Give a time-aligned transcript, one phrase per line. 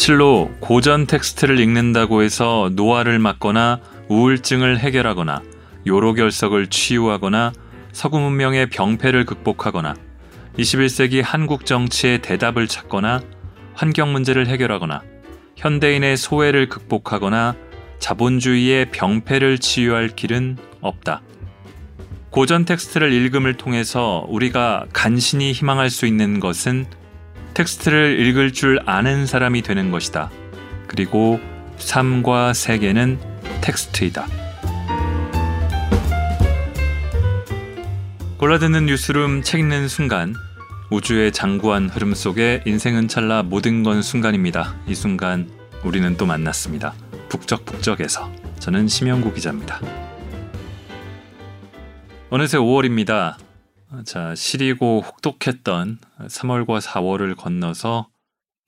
[0.00, 5.42] 실로 고전 텍스트를 읽는다고 해서 노화를 막거나 우울증을 해결하거나
[5.86, 7.52] 요로결석을 치유하거나
[7.92, 9.94] 서구 문명의 병폐를 극복하거나
[10.56, 13.20] 21세기 한국 정치의 대답을 찾거나
[13.74, 15.02] 환경 문제를 해결하거나
[15.56, 17.54] 현대인의 소외를 극복하거나
[17.98, 21.20] 자본주의의 병폐를 치유할 길은 없다.
[22.30, 26.86] 고전 텍스트를 읽음을 통해서 우리가 간신히 희망할 수 있는 것은
[27.54, 30.30] 텍스트를 읽을 줄 아는 사람이 되는 것이다.
[30.86, 31.40] 그리고
[31.76, 33.18] 삶과 세계는
[33.60, 34.26] 텍스트이다.
[38.38, 40.34] 골라듣는 뉴스룸 책 읽는 순간
[40.90, 44.74] 우주의 장구한 흐름 속에 인생은 찰나 모든 건 순간입니다.
[44.86, 45.50] 이 순간
[45.84, 46.94] 우리는 또 만났습니다.
[47.28, 49.80] 북적북적에서 저는 심영구 기자입니다.
[52.30, 53.36] 어느새 5월입니다.
[54.04, 58.08] 자, 시리고 혹독했던 3월과 4월을 건너서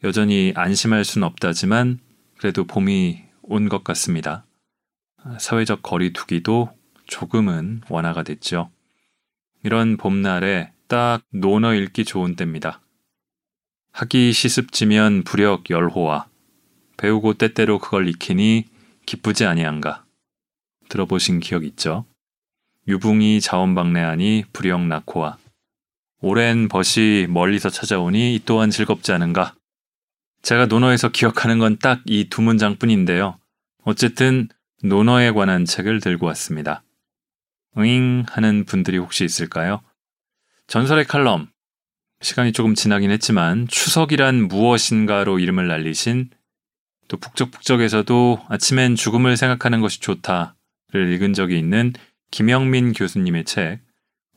[0.02, 2.00] 여전히 안심할 수는 없다지만
[2.38, 4.44] 그래도 봄이 온 것 같습니다.
[5.38, 6.70] 사회적 거리두기도
[7.06, 8.70] 조금은 완화가 됐죠.
[9.62, 12.80] 이런 봄날에 딱 논어 읽기 좋은 때입니다.
[13.92, 16.26] 하기 시습지면 부력 열호와
[16.96, 18.64] 배우고 때때로 그걸 익히니
[19.06, 20.04] 기쁘지 아니한가.
[20.88, 22.06] 들어보신 기억 있죠?
[22.88, 25.38] 유붕이 자원방래하니 불영 낳고와
[26.20, 29.54] 오랜 벗이 멀리서 찾아오니 이 또한 즐겁지 않은가.
[30.42, 33.38] 제가 논어에서 기억하는 건 딱 이 두 문장뿐인데요.
[33.84, 34.48] 어쨌든
[34.82, 36.82] 논어에 관한 책을 들고 왔습니다.
[37.78, 39.80] 응 하는 분들이 혹시 있을까요?
[40.66, 41.48] 전설의 칼럼.
[42.20, 46.30] 시간이 조금 지나긴 했지만 추석이란 무엇인가로 이름을 날리신
[47.08, 51.92] 또 북적북적에서도 아침엔 죽음을 생각하는 것이 좋다를 읽은 적이 있는
[52.32, 53.80] 김영민 교수님의 책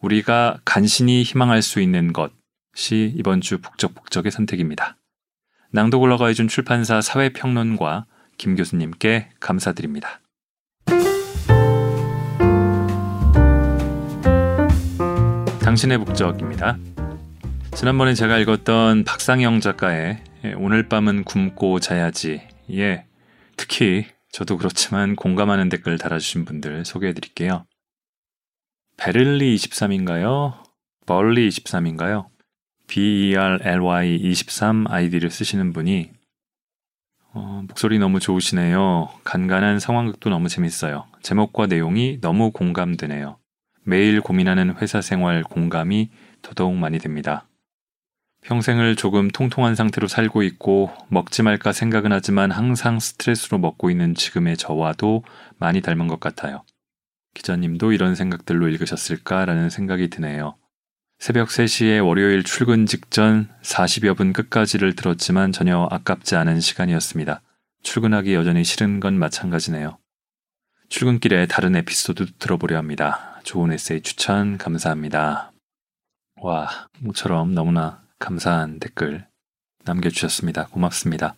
[0.01, 4.97] 우리가 간신히 희망할 수 있는 것이 이번 주 북적북적의 선택입니다.
[5.71, 8.05] 낭독을 허가해준 출판사 사회평론가
[8.37, 10.19] 김 교수님께 감사드립니다.
[15.61, 16.77] 당신의 북적입니다.
[17.75, 20.21] 지난번에 제가 읽었던 박상영 작가의
[20.57, 23.05] 오늘 밤은 굶고 자야지에
[23.55, 27.65] 특히 저도 그렇지만 공감하는 댓글 달아주신 분들 소개해 드릴게요.
[28.97, 30.53] 베를리 23인가요?
[31.05, 32.27] 벌리 23인가요?
[32.87, 36.11] B-E-R-L-Y 23 아이디를 쓰시는 분이
[37.33, 39.09] 어, 목소리 너무 좋으시네요.
[39.25, 41.05] 간간한 상황극도 너무 재밌어요.
[41.21, 43.37] 제목과 내용이 너무 공감되네요.
[43.83, 46.09] 매일 고민하는 회사 생활 공감이
[46.41, 47.45] 더더욱 많이 됩니다.
[48.43, 54.55] 평생을 조금 통통한 상태로 살고 있고 먹지 말까 생각은 하지만 항상 스트레스로 먹고 있는 지금의
[54.55, 55.23] 저와도
[55.57, 56.63] 많이 닮은 것 같아요.
[57.35, 60.55] 기자님도 이런 생각들로 읽으셨을까라는 생각이 드네요.
[61.19, 67.41] 새벽 3시에 월요일 출근 직전 40여 분 끝까지를 들었지만 전혀 아깝지 않은 시간이었습니다.
[67.83, 69.99] 출근하기 여전히 싫은 건 마찬가지네요.
[70.89, 73.39] 출근길에 다른 에피소드 들어보려 합니다.
[73.43, 75.51] 좋은 에세이 추천 감사합니다.
[76.41, 79.27] 와, 모처럼 너무나 감사한 댓글
[79.83, 80.67] 남겨주셨습니다.
[80.67, 81.35] 고맙습니다.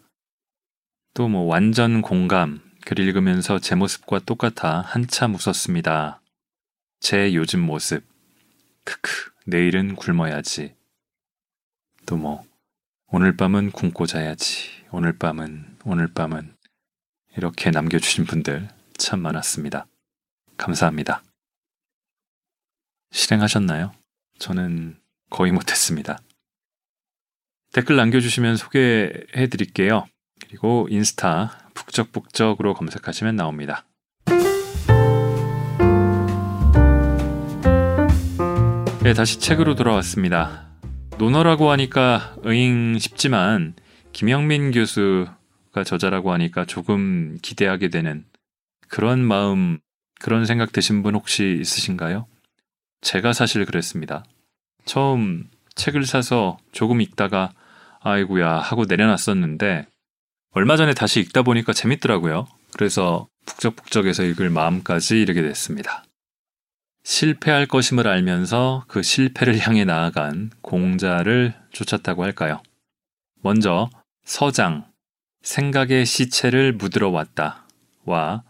[1.13, 6.21] 또 뭐 완전 공감, 글 읽으면서 제 모습과 똑같아 한참 웃었습니다.
[7.01, 8.01] 제 요즘 모습.
[8.85, 10.73] 크크, 내일은 굶어야지.
[12.05, 12.45] 또 뭐,
[13.07, 14.85] 오늘 밤은 굶고 자야지.
[14.91, 16.55] 오늘 밤은, 오늘 밤은.
[17.35, 19.85] 이렇게 남겨주신 분들 참 많았습니다.
[20.55, 21.23] 감사합니다.
[23.11, 23.93] 실행하셨나요?
[24.39, 24.97] 저는
[25.29, 26.19] 거의 못했습니다.
[27.73, 30.07] 댓글 남겨주시면 소개해 드릴게요.
[30.39, 33.85] 그리고 인스타 북적북적으로 검색하시면 나옵니다.
[39.03, 40.67] 네, 다시 책으로 돌아왔습니다.
[41.17, 43.75] 논어라고 하니까 으잉 싶지만
[44.11, 48.25] 김영민 교수가 저자라고 하니까 조금 기대하게 되는
[48.89, 49.79] 그런 마음,
[50.19, 52.25] 그런 생각 드신 분 혹시 있으신가요?
[53.01, 54.25] 제가 사실 그랬습니다.
[54.85, 57.51] 처음 책을 사서 조금 읽다가
[57.99, 59.87] 아이구야 하고 내려놨었는데
[60.57, 62.47] 얼마 전에 다시 읽다 보니까 재밌더라고요.
[62.73, 66.03] 그래서 북적북적에서 읽을 마음까지 이르게 됐습니다.
[67.03, 72.63] 실패할 것임을 알면서 그 실패를 향해 나아간 공자를 쫓았다고 할까요?
[73.43, 73.91] 먼저
[74.25, 74.87] 서장,
[75.43, 77.67] 생각의 시체를 묻으러 왔다.
[78.05, 78.41] 와,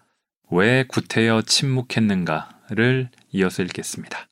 [0.49, 4.29] 왜 구태여 침묵했는가를 이어서 읽겠습니다.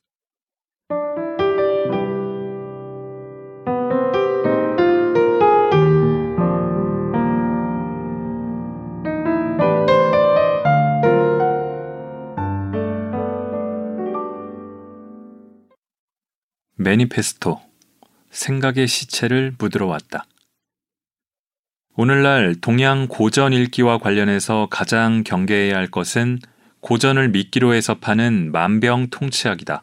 [16.86, 17.60] 매니페스토
[18.30, 20.24] 생각의 시체를 묻으러 왔다.
[21.96, 26.38] 오늘날 동양 고전 읽기와 관련해서 가장 경계해야 할 것은
[26.82, 29.82] 고전을 미끼로 해서 파는 만병통치약이다.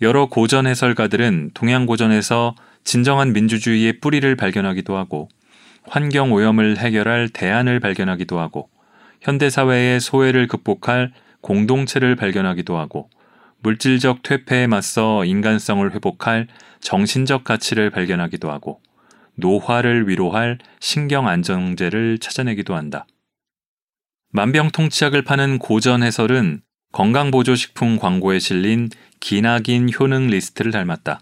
[0.00, 2.54] 여러 고전 해설가들은 동양 고전에서
[2.84, 5.28] 진정한 민주주의의 뿌리를 발견하기도 하고
[5.82, 8.70] 환경 오염을 해결할 대안을 발견하기도 하고
[9.20, 13.10] 현대 사회의 소외를 극복할 공동체를 발견하기도 하고
[13.62, 16.48] 물질적 퇴폐에 맞서 인간성을 회복할
[16.80, 18.80] 정신적 가치를 발견하기도 하고
[19.36, 23.06] 노화를 위로할 신경 안정제를 찾아내기도 한다.
[24.32, 26.62] 만병통치약을 파는 고전 해설은
[26.92, 31.20] 건강보조식품 광고에 실린 기나긴 효능 리스트를 닮았다.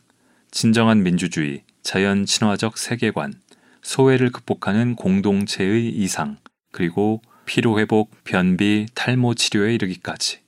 [0.50, 3.34] 진정한 민주주의, 자연 친화적 세계관,
[3.82, 6.38] 소외를 극복하는 공동체의 이상,
[6.72, 10.39] 그리고 피로회복, 변비, 탈모 치료에 이르기까지.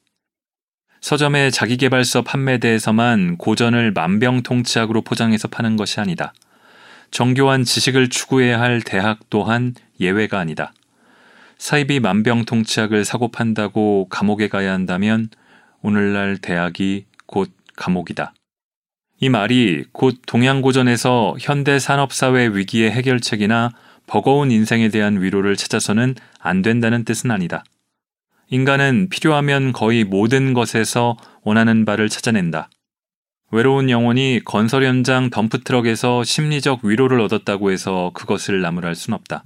[1.03, 6.33] 서점의 자기개발서 판매대에서만 고전을 만병통치약으로 포장해서 파는 것이 아니다.
[7.11, 10.73] 정교한 지식을 추구해야 할 대학 또한 예외가 아니다.
[11.59, 15.29] 사이비 만병통치약을 사고 판다고 감옥에 가야 한다면
[15.83, 18.33] 오늘날 대학이 곧 감옥이다.
[19.19, 23.73] 이 말이 곧 동양고전에서 현대 산업사회 위기의 해결책이나
[24.07, 27.65] 버거운 인생에 대한 위로를 찾아서는 안 된다는 뜻은 아니다.
[28.53, 32.69] 인간은 필요하면 거의 모든 것에서 원하는 바를 찾아낸다.
[33.51, 39.45] 외로운 영혼이 건설 현장 덤프트럭에서 심리적 위로를 얻었다고 해서 그것을 나무랄 순 없다.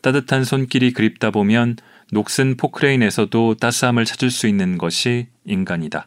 [0.00, 1.74] 따뜻한 손길이 그립다 보면
[2.12, 6.06] 녹슨 포크레인에서도 따스함을 찾을 수 있는 것이 인간이다.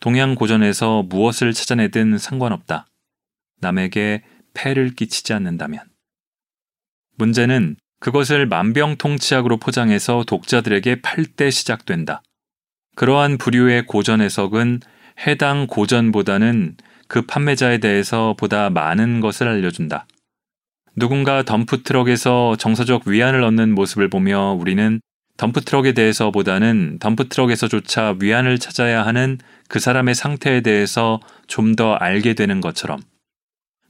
[0.00, 2.86] 동양 고전에서 무엇을 찾아내든 상관없다.
[3.60, 4.22] 남에게
[4.54, 5.80] 폐를 끼치지 않는다면.
[7.18, 12.20] 문제는 그것을 만병통치약으로 포장해서 독자들에게 팔 때 시작된다.
[12.96, 14.80] 그러한 부류의 고전 해석은
[15.24, 16.76] 해당 고전보다는
[17.06, 20.06] 그 판매자에 대해서 보다 많은 것을 알려준다.
[20.96, 25.00] 누군가 덤프트럭에서 정서적 위안을 얻는 모습을 보며 우리는
[25.36, 29.38] 덤프트럭에 대해서보다는 덤프트럭에서조차 위안을 찾아야 하는
[29.68, 33.00] 그 사람의 상태에 대해서 좀 더 알게 되는 것처럼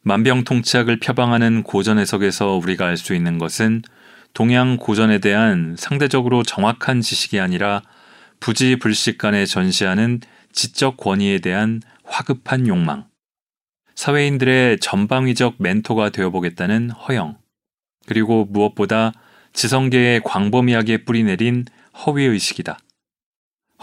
[0.03, 3.82] 만병통치약을 표방하는 고전 해석에서 우리가 알 수 있는 것은
[4.34, 7.82] 동양 고전에 대한 상대적으로 정확한 지식이 아니라
[8.40, 10.20] 부지 불식 간에 전시하는
[10.52, 13.06] 지적 권위에 대한 화급한 욕망,
[13.94, 17.38] 사회인들의 전방위적 멘토가 되어보겠다는 허영,
[18.06, 19.12] 그리고 무엇보다
[19.52, 21.67] 지성계의 광범위하게 뿌리내린
[22.05, 22.78] 허위의식이다.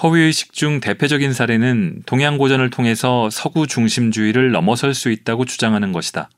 [0.01, 6.29] 허위의식 중 대표적인 사례는 동양고전을 통해서 서구 중심주의를 넘어설 수 있다고 주장하는 것이다.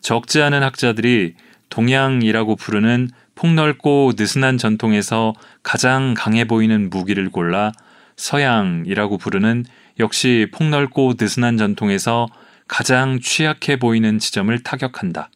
[0.00, 1.34] 적지 않은 학자들이
[1.70, 5.32] 동양이라고 부르는 폭넓고 느슨한 전통에서
[5.62, 7.70] 가장 강해 보이는 무기를 골라
[8.16, 9.64] 서양이라고 부르는
[10.00, 12.26] 역시 폭넓고 느슨한 전통에서
[12.66, 15.30] 가장 취약해 보이는 지점을 타격한다.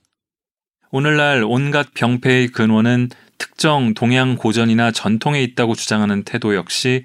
[0.90, 3.08] 오늘날 온갖 병폐의 근원은
[3.38, 7.04] 특정 동양 고전이나 전통에 있다고 주장하는 태도 역시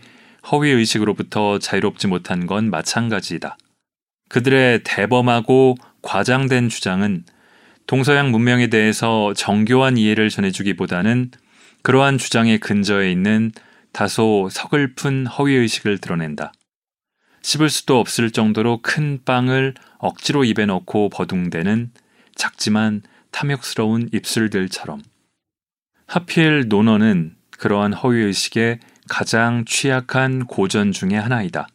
[0.52, 3.56] 허위 의식으로부터 자유롭지 못한 건 마찬가지이다.
[4.30, 7.24] 그들의 대범하고 과장된 주장은
[7.88, 11.32] 동서양 문명에 대해서 정교한 이해를 전해주기보다는
[11.84, 13.52] 그러한 주장의 근저에 있는
[13.94, 16.52] 다소 서글픈 허위의식을 드러낸다.
[17.44, 21.92] 씹을 수도 없을 정도로 큰 빵을 억지로 입에 넣고 버둥대는
[22.36, 25.02] 작지만 탐욕스러운 입술들처럼.
[26.08, 31.70] 하필 논어는 그러한 허위의식의 가장 취약한 고전 중의 하나이다.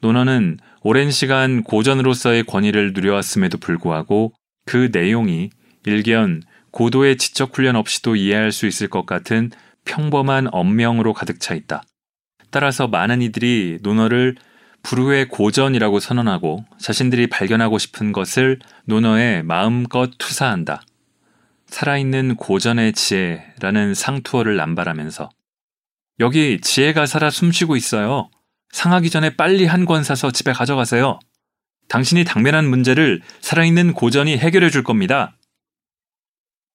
[0.00, 4.32] 논어는 오랜 시간 고전으로서의 권위를 누려왔음에도 불구하고
[4.68, 5.48] 그 내용이
[5.86, 9.50] 일견 고도의 지적 훈련 없이도 이해할 수 있을 것 같은
[9.86, 11.82] 평범한 언명으로 가득 차 있다.
[12.50, 14.36] 따라서 많은 이들이 논어를
[14.82, 20.82] 불후의 고전이라고 선언하고 자신들이 발견하고 싶은 것을 논어에 마음껏 투사한다.
[21.68, 25.30] 살아있는 고전의 지혜라는 상투어를 남발하면서
[26.20, 28.28] 여기 지혜가 살아 숨쉬고 있어요.
[28.72, 31.18] 상하기 전에 빨리 한 권 사서 집에 가져가세요.
[31.88, 35.36] 당신이 당면한 문제를 살아있는 고전이 해결해 줄 겁니다.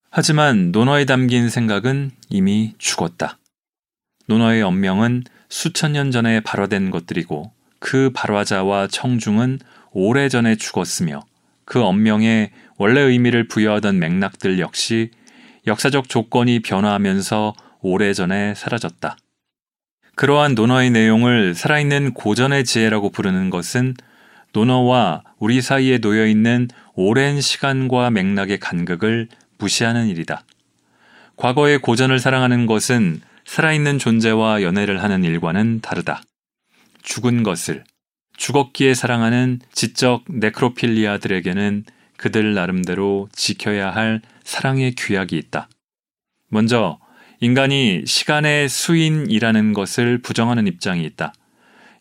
[0.09, 3.39] 하지만 논어에 담긴 생각은 이미 죽었다.
[4.27, 9.59] 논어의 언명은 수천 년 전에 발화된 것들이고 그 발화자와 청중은
[9.91, 11.21] 오래전에 죽었으며
[11.65, 15.11] 그 언명에 원래 의미를 부여하던 맥락들 역시
[15.67, 19.17] 역사적 조건이 변화하면서 오래전에 사라졌다.
[20.15, 23.95] 그러한 논어의 내용을 살아있는 고전의 지혜라고 부르는 것은
[24.53, 30.45] 논어와 우리 사이에 놓여 있는 오랜 시간과 맥락의 간극을 무시하는 일이다.
[31.35, 36.21] 과거의 고전을 사랑하는 것은 살아있는 존재와 연애를 하는 일과는 다르다.
[37.01, 37.83] 죽은 것을,
[38.37, 41.83] 죽었기에 사랑하는 지적 네크로필리아들에게는
[42.17, 45.67] 그들 나름대로 지켜야 할 사랑의 규약이 있다.
[46.49, 46.99] 먼저
[47.41, 51.33] 인간이 시간의 수인이라는 것을 부정하는 입장이 있다.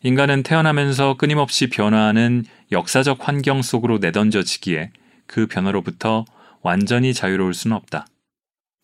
[0.05, 2.43] 인간은 태어나면서 끊임없이 변화하는
[2.73, 4.91] 역사적 환경 속으로 내던져지기에
[5.27, 6.25] 그 변화로부터
[6.61, 8.05] 완전히 자유로울 수는 없다.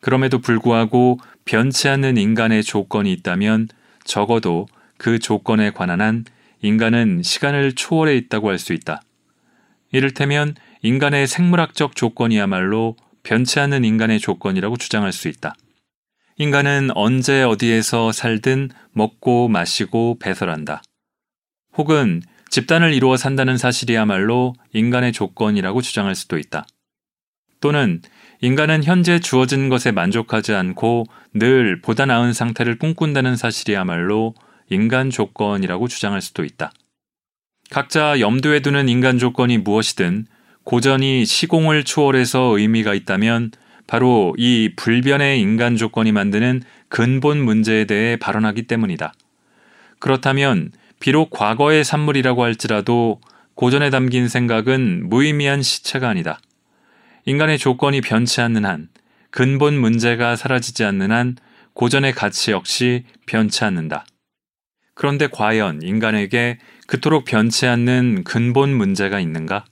[0.01, 3.67] 그럼에도 불구하고 변치 않는 인간의 조건이 있다면
[4.05, 4.65] 적어도
[4.97, 6.23] 그 조건에 관한 한
[6.61, 9.01] 인간은 시간을 초월해 있다고 할 수 있다.
[9.91, 15.55] 이를테면 인간의 생물학적 조건이야말로 변치 않는 인간의 조건이라고 주장할 수 있다.
[16.37, 20.81] 인간은 언제 어디에서 살든 먹고 마시고 배설한다.
[21.79, 26.65] 혹은 집단을 이루어 산다는 사실이야말로 인간의 조건이라고 주장할 수도 있다.
[27.61, 28.01] 또는
[28.41, 34.35] 인간은 현재 주어진 것에 만족하지 않고 늘 보다 나은 상태를 꿈꾼다는 사실이야말로
[34.69, 36.73] 인간 조건이라고 주장할 수도 있다.
[37.69, 40.25] 각자 염두에 두는 인간 조건이 무엇이든
[40.65, 43.51] 고전이 시공을 초월해서 의미가 있다면
[43.87, 49.13] 바로 이 불변의 인간 조건이 만드는 근본 문제에 대해 발언하기 때문이다.
[49.99, 53.21] 그렇다면 비록 과거의 산물이라고 할지라도
[53.55, 56.39] 고전에 담긴 생각은 무의미한 시체가 아니다.
[57.25, 58.89] 인간의 조건이 변치 않는 한,
[59.31, 61.35] 근본 문제가 사라지지 않는 한
[61.73, 64.05] 고전의 가치 역시 변치 않는다.
[64.93, 69.65] 그런데 과연 인간에게 그토록 변치 않는 근본 문제가 있는가?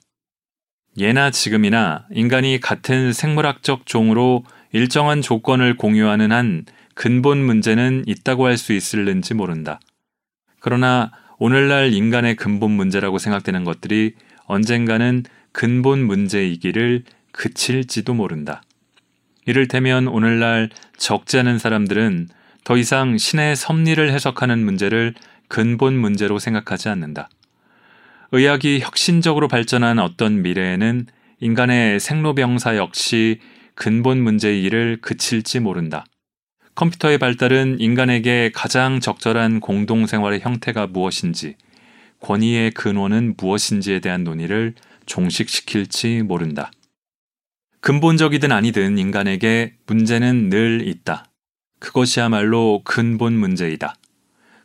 [0.98, 8.74] 예나 지금이나 인간이 같은 생물학적 종으로 일정한 조건을 공유하는 한 근본 문제는 있다고 할 수
[8.74, 9.80] 있을는지 모른다.
[10.60, 18.62] 그러나 오늘날 인간의 근본 문제라고 생각되는 것들이 언젠가는 근본 문제이기를 그칠지도 모른다.
[19.46, 22.30] 이를테면 오늘날 적지 않은 사람들은
[22.64, 25.14] 더 이상 신의 섭리를 해석하는 문제를
[25.48, 27.30] 근본 문제로 생각하지 않는다.
[28.32, 31.06] 의학이 혁신적으로 발전한 어떤 미래에는
[31.40, 33.40] 인간의 생로병사 역시
[33.74, 36.04] 근본 일을 그칠지 모른다.
[36.78, 41.56] 컴퓨터의 발달은 인간에게 가장 적절한 공동생활의 형태가 무엇인지,
[42.20, 44.76] 권위의 근원은 무엇인지에 대한 논의를
[45.08, 46.70] 종식시킬지 모른다.
[47.82, 51.26] 근본적이든 아니든 인간에게 문제는 늘 있다.
[51.80, 53.96] 그것이야말로 근본 문제이다.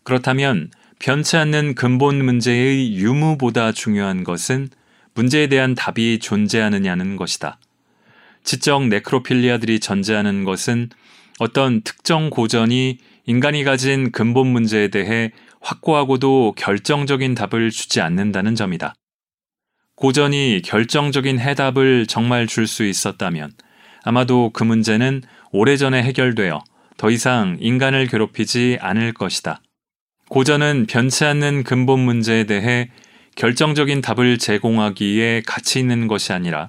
[0.03, 4.69] 그렇다면 변치 않는 근본 문제의 유무보다 중요한 것은
[5.15, 7.59] 문제에 대한 답이 존재하느냐는 것이다.
[8.45, 10.91] 지적 네크로필리아들이 전제하는 것은
[11.39, 18.95] 어떤 특정 고전이 인간이 가진 근본 문제에 대해 확고하고도 결정적인 답을 주지 않는다는 점이다.
[19.95, 23.53] 고전이 결정적인 해답을 정말 줄 수 있었다면
[24.05, 25.23] 아마도 그 문제는
[25.53, 26.65] 오래전에 해결되어
[26.97, 29.61] 더 이상 인간을 괴롭히지 않을 것이다.
[30.29, 32.91] 고전은 변치 않는 근본 문제에 대해
[33.37, 36.67] 결정적인 답을 제공하기에 가치 있는 것이 아니라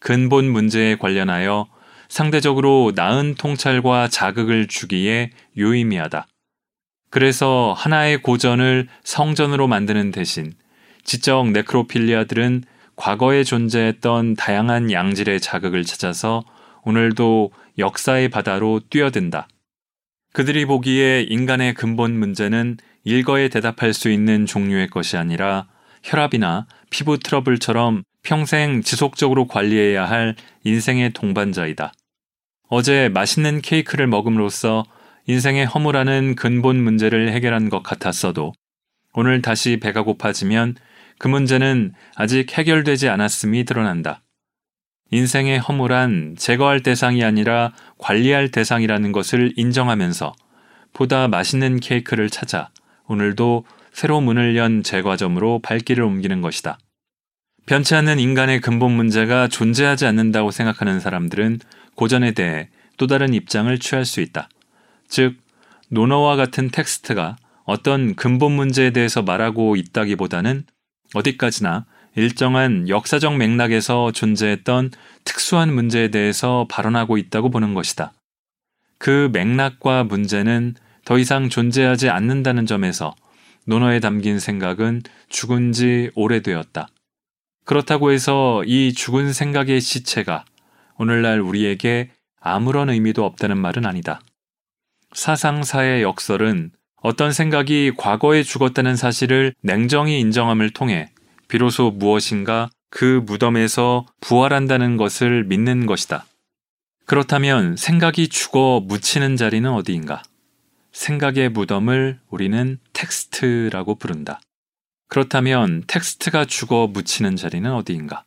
[0.00, 1.66] 근본 문제에 관련하여
[2.08, 6.26] 상대적으로 나은 통찰과 자극을 주기에 유의미하다.
[7.10, 10.52] 그래서 하나의 고전을 성전으로 만드는 대신
[11.04, 12.64] 지적 네크로필리아들은
[12.96, 16.44] 과거에 존재했던 다양한 양질의 자극을 찾아서
[16.82, 19.48] 오늘도 역사의 바다로 뛰어든다.
[20.32, 25.66] 그들이 보기에 인간의 근본 문제는 일거에 대답할 수 있는 종류의 것이 아니라
[26.02, 31.92] 혈압이나 피부 트러블처럼 평생 지속적으로 관리해야 할 인생의 동반자이다.
[32.68, 34.84] 어제 맛있는 케이크를 먹음으로써
[35.28, 38.52] 인생의 허물하는 근본 문제를 해결한 것 같았어도
[39.14, 40.74] 오늘 다시 배가 고파지면
[41.18, 44.22] 그 문제는 아직 해결되지 않았음이 드러난다.
[45.12, 50.34] 인생의 허물한 제거할 대상이 아니라 관리할 대상이라는 것을 인정하면서
[50.92, 52.70] 보다 맛있는 케이크를 찾아
[53.06, 56.78] 오늘도 새로 문을 연 제과점으로 발길을 옮기는 것이다.
[57.66, 61.58] 변치 않는 인간의 근본 문제가 존재하지 않는다고 생각하는 사람들은
[61.96, 64.48] 고전에 대해 또 다른 입장을 취할 수 있다.
[65.08, 65.34] 즉,
[65.88, 70.64] 논어와 같은 텍스트가 어떤 근본 문제에 대해서 말하고 있다기보다는
[71.14, 74.92] 어디까지나 일정한 역사적 맥락에서 존재했던
[75.24, 78.12] 특수한 문제에 대해서 발언하고 있다고 보는 것이다.
[78.98, 83.14] 그 맥락과 문제는 더 이상 존재하지 않는다는 점에서
[83.66, 86.88] 논어에 담긴 생각은 죽은 지 오래되었다.
[87.66, 90.44] 그렇다고 해서 이 죽은 생각의 시체가
[90.98, 94.20] 오늘날 우리에게 아무런 의미도 없다는 말은 아니다.
[95.12, 96.70] 사상사의 역설은
[97.02, 101.10] 어떤 생각이 과거에 죽었다는 사실을 냉정히 인정함을 통해
[101.48, 106.24] 비로소 무엇인가 그 무덤에서 부활한다는 것을 믿는 것이다.
[107.04, 110.22] 그렇다면 생각이 죽어 묻히는 자리는 어디인가?
[110.92, 114.40] 생각의 무덤을 우리는 텍스트라고 부른다.
[115.08, 118.24] 그렇다면 텍스트가 죽어 묻히는 자리는 어디인가?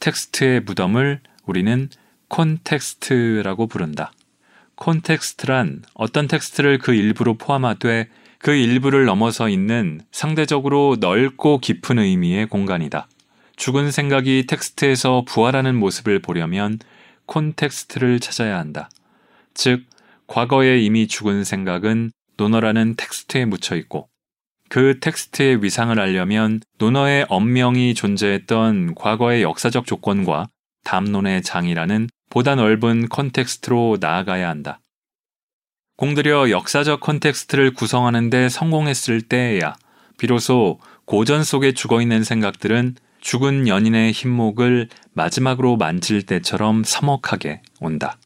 [0.00, 1.88] 텍스트의 무덤을 우리는
[2.28, 4.12] 콘텍스트라고 부른다.
[4.76, 8.08] 콘텍스트란 어떤 텍스트를 그 일부로 포함하되
[8.38, 13.08] 그 일부를 넘어서 있는 상대적으로 넓고 깊은 의미의 공간이다.
[13.56, 16.78] 죽은 생각이 텍스트에서 부활하는 모습을 보려면
[17.24, 18.90] 콘텍스트를 찾아야 한다.
[19.54, 19.84] 즉,
[20.26, 24.08] 과거에 이미 죽은 생각은 논어라는 텍스트에 묻혀 있고
[24.68, 30.48] 그 텍스트의 위상을 알려면 논어의 언명이 존재했던 과거의 역사적 조건과
[30.84, 34.80] 담론의 장이라는 보다 넓은 컨텍스트로 나아가야 한다.
[35.96, 39.74] 공들여 역사적 컨텍스트를 구성하는데 성공했을 때에야
[40.18, 48.18] 비로소 고전 속에 죽어 있는 생각들은 죽은 연인의 흰 목을 마지막으로 만질 때처럼 서먹하게 온다.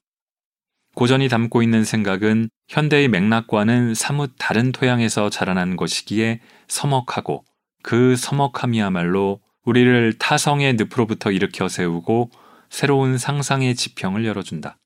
[0.95, 7.45] 고전이 담고 있는 생각은 현대의 맥락과는 사뭇 다른 토양에서 자라난 것이기에 서먹하고
[7.83, 12.31] 그 서먹함이야말로 우리를 타성의 늪으로부터 일으켜 세우고
[12.71, 14.79] 새로운 상상의 지평을 열어준다.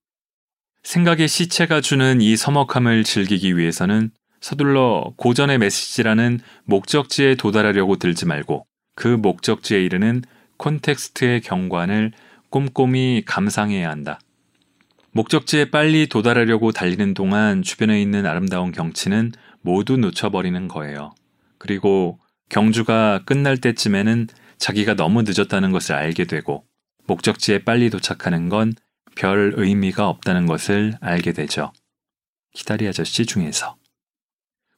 [0.83, 9.09] 생각의 시체가 주는 이 서먹함을 즐기기 위해서는 서둘러 고전의 메시지라는 목적지에 도달하려고 들지 말고 그
[9.09, 10.23] 목적지에 이르는
[10.57, 12.13] 콘텍스트의 경관을
[12.49, 14.21] 꼼꼼히 감상해야 한다.
[15.15, 21.15] 목적지에 빨리 도달하려고 달리는 동안 주변에 있는 아름다운 경치는 모두 놓쳐버리는 거예요.
[21.59, 24.29] 그리고 경주가 끝날 때쯤에는
[24.59, 26.65] 자기가 너무 늦었다는 것을 알게 되고
[27.07, 28.75] 목적지에 빨리 도착하는 건
[29.15, 31.73] 별 의미가 없다는 것을 알게 되죠.
[32.53, 33.77] 키다리 아저씨 중에서.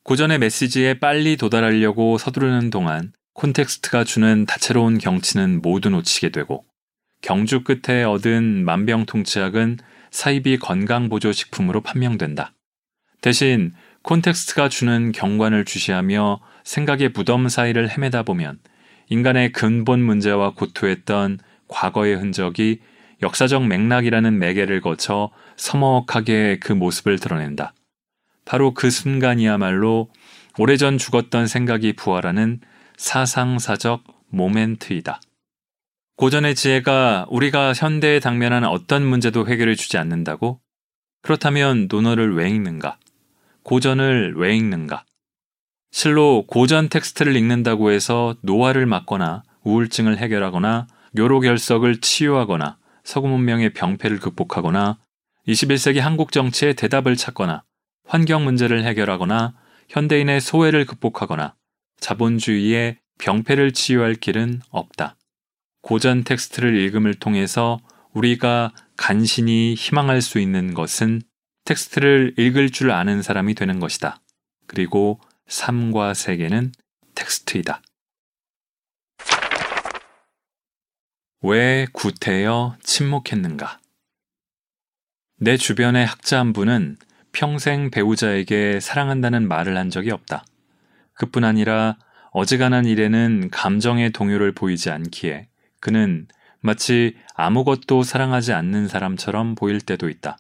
[0.04, 6.64] 고전의 메시지에 빨리 도달하려고 서두르는 동안 콘텍스트가 주는 다채로운 경치는 모두 놓치게 되고
[7.22, 9.78] 경주 끝에 얻은 만병통치약은
[10.10, 12.52] 사이비 건강보조식품으로 판명된다.
[13.20, 18.58] 대신 콘텍스트가 주는 경관을 주시하며 생각의 무덤 사이를 헤매다 보면
[19.08, 22.80] 인간의 근본 문제와 고토했던 과거의 흔적이
[23.22, 27.74] 역사적 맥락이라는 매개를 거쳐 서먹하게 그 모습을 드러낸다.
[28.44, 30.10] 바로 그 순간이야말로
[30.58, 32.60] 오래전 죽었던 생각이 부활하는
[32.96, 35.20] 사상사적 모멘트이다.
[36.16, 40.60] 고전의 지혜가 우리가 현대에 당면한 어떤 문제도 해결해 주지 않는다고?
[41.20, 42.98] 그렇다면 논어를 왜 읽는가?
[43.64, 45.04] 고전을 왜 읽는가?
[45.90, 54.98] 실로 고전 텍스트를 읽는다고 해서 노화를 막거나 우울증을 해결하거나 요로결석을 치유하거나 서구 문명의 병폐를 극복하거나
[55.46, 57.62] 21세기 한국 정치의 대답을 찾거나
[58.06, 59.52] 환경 문제를 해결하거나
[59.90, 61.54] 현대인의 소외를 극복하거나
[62.00, 65.15] 자본주의의 병폐를 치유할 길은 없다.
[65.86, 67.78] 고전 텍스트를 읽음을 통해서
[68.12, 71.22] 우리가 간신히 희망할 수 있는 것은
[71.64, 74.20] 텍스트를 읽을 줄 아는 사람이 되는 것이다.
[74.66, 76.72] 그리고 삶과 세계는
[77.14, 77.82] 텍스트이다.
[81.42, 83.78] 왜 구태여 침묵했는가?
[85.38, 86.96] 내 주변의 학자 한 분은
[87.30, 90.46] 평생 배우자에게 사랑한다는 말을 한 적이 없다.
[91.12, 91.96] 그뿐 아니라
[92.32, 95.46] 어지간한 일에는 감정의 동요를 보이지 않기에
[95.80, 96.26] 그는
[96.60, 100.38] 마치 아무것도 사랑하지 않는 사람처럼 보일 때도 있다.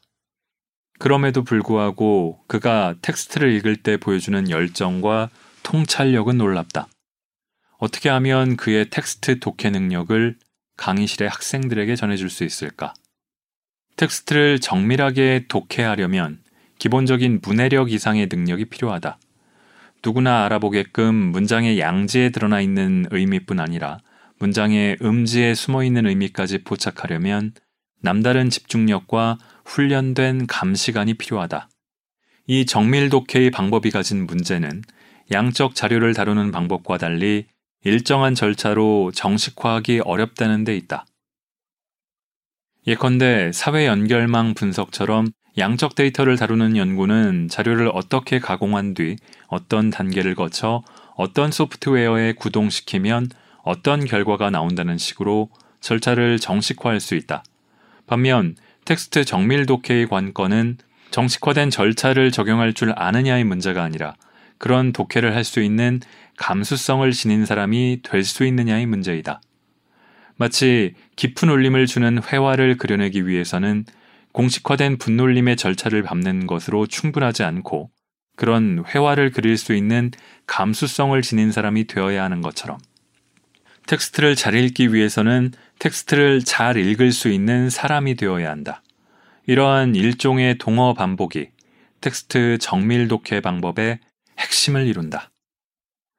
[0.98, 5.28] 그럼에도 불구하고 그가 텍스트를 읽을 때 보여주는 열정과
[5.62, 6.88] 통찰력은 놀랍다.
[7.78, 10.38] 어떻게 하면 그의 텍스트 독해 능력을
[10.76, 12.94] 강의실의 학생들에게 전해줄 수 있을까?
[13.96, 16.42] 텍스트를 정밀하게 독해하려면
[16.78, 19.18] 기본적인 문해력 이상의 능력이 필요하다.
[20.04, 23.98] 누구나 알아보게끔 문장의 양지에 드러나 있는 의미뿐 아니라
[24.38, 27.52] 문장의 음지에 숨어 있는 의미까지 포착하려면
[28.00, 31.68] 남다른 집중력과 훈련된 감시관이 필요하다.
[32.46, 34.82] 이 정밀 독해의 방법이 가진 문제는
[35.32, 37.46] 양적 자료를 다루는 방법과 달리
[37.82, 41.06] 일정한 절차로 정식화하기 어렵다는 데 있다.
[42.86, 49.16] 예컨대 사회 연결망 분석처럼 양적 데이터를 다루는 연구는 자료를 어떻게 가공한 뒤
[49.48, 50.84] 어떤 단계를 거쳐
[51.16, 53.28] 어떤 소프트웨어에 구동시키면
[53.66, 55.50] 어떤 결과가 나온다는 식으로
[55.80, 57.42] 절차를 정식화할 수 있다.
[58.06, 60.78] 반면 텍스트 정밀 독해의 관건은
[61.10, 64.14] 정식화된 절차를 적용할 줄 아느냐의 문제가 아니라
[64.58, 66.00] 그런 독해를 할 수 있는
[66.36, 69.40] 감수성을 지닌 사람이 될 수 있느냐의 문제이다.
[70.36, 73.84] 마치 깊은 울림을 주는 회화를 그려내기 위해서는
[74.30, 77.90] 공식화된 분놀림의 절차를 밟는 것으로 충분하지 않고
[78.36, 80.12] 그런 회화를 그릴 수 있는
[80.46, 82.78] 감수성을 지닌 사람이 되어야 하는 것처럼
[83.86, 88.82] 텍스트를 잘 읽기 위해서는 텍스트를 잘 읽을 수 있는 사람이 되어야 한다.
[89.46, 91.48] 이러한 일종의 동어 반복이
[92.00, 94.00] 텍스트 정밀 독해 방법의
[94.38, 95.30] 핵심을 이룬다.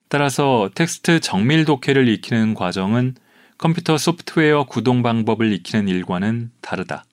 [0.09, 3.15] 따라서 텍스트 정밀 독해를 익히는 과정은
[3.57, 7.03] 컴퓨터 소프트웨어 구동 방법을 익히는 일과는 다르다.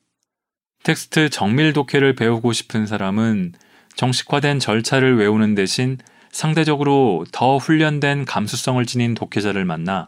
[0.85, 3.55] 텍스트 정밀 독해를 배우고 싶은 사람은
[3.97, 5.99] 정식화된 절차를 외우는 대신
[6.31, 10.07] 상대적으로 더 훈련된 감수성을 지닌 독해자를 만나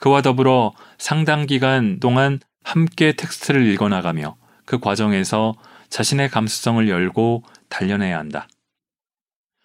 [0.00, 5.54] 그와 더불어 상당 기간 동안 함께 텍스트를 읽어나가며 그 과정에서
[5.90, 8.48] 자신의 감수성을 열고 단련해야 한다.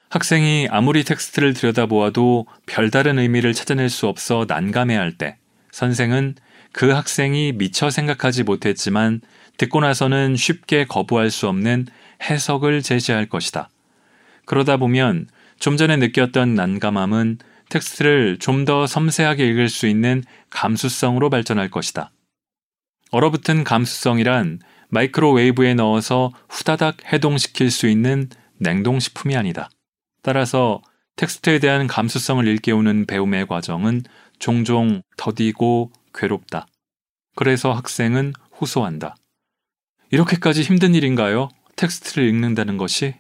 [0.09, 5.37] 학생이 아무리 텍스트를 들여다보아도 별다른 의미를 찾아낼 수 없어 난감해할 때
[5.71, 6.35] 선생은
[6.71, 9.21] 그 학생이 미처 생각하지 못했지만
[9.57, 11.87] 듣고 나서는 쉽게 거부할 수 없는
[12.21, 13.69] 해석을 제시할 것이다.
[14.45, 15.27] 그러다 보면
[15.59, 17.39] 좀 전에 느꼈던 난감함은
[17.69, 22.11] 텍스트를 좀 더 섬세하게 읽을 수 있는 감수성으로 발전할 것이다.
[23.11, 29.69] 얼어붙은 감수성이란 마이크로웨이브에 넣어서 후다닥 해동시킬 수 있는 냉동식품이 아니다.
[30.21, 30.81] 따라서
[31.15, 34.03] 텍스트에 대한 감수성을 일깨우는 배움의 과정은
[34.39, 36.67] 종종 더디고 괴롭다.
[37.35, 39.15] 그래서 학생은 호소한다.
[40.11, 41.49] 이렇게까지 힘든 일인가요?
[41.75, 43.15] 텍스트를 읽는다는 것이?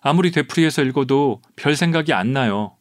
[0.00, 2.76] 아무리 되풀이해서 읽어도 별 생각이 안 나요.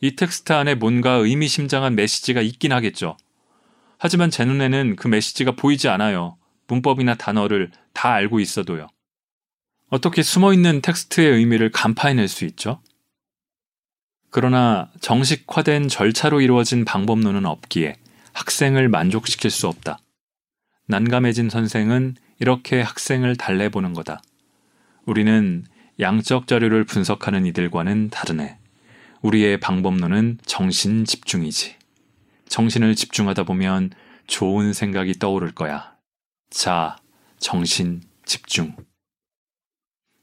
[0.00, 3.16] 이 텍스트 안에 뭔가 의미심장한 메시지가 있긴 하겠죠.
[3.98, 6.38] 하지만 제 눈에는 그 메시지가 보이지 않아요.
[6.68, 8.88] 문법이나 단어를 다 알고 있어도요.
[9.90, 12.80] 어떻게 숨어 있는 텍스트의 의미를 간파해낼 수 있죠?
[14.30, 17.96] 그러나 정식화된 절차로 이루어진 방법론은 없기에
[18.32, 19.98] 학생을 만족시킬 수 없다.
[20.86, 24.22] 난감해진 선생은 이렇게 학생을 달래보는 거다.
[25.04, 25.64] 우리는
[25.98, 28.59] 양적 자료를 분석하는 이들과는 다르네.
[29.22, 31.76] 우리의 방법론은 정신 집중이지.
[32.48, 33.90] 정신을 집중하다 보면
[34.26, 35.94] 좋은 생각이 떠오를 거야.
[36.50, 36.96] 자,
[37.38, 38.74] 정신 집중.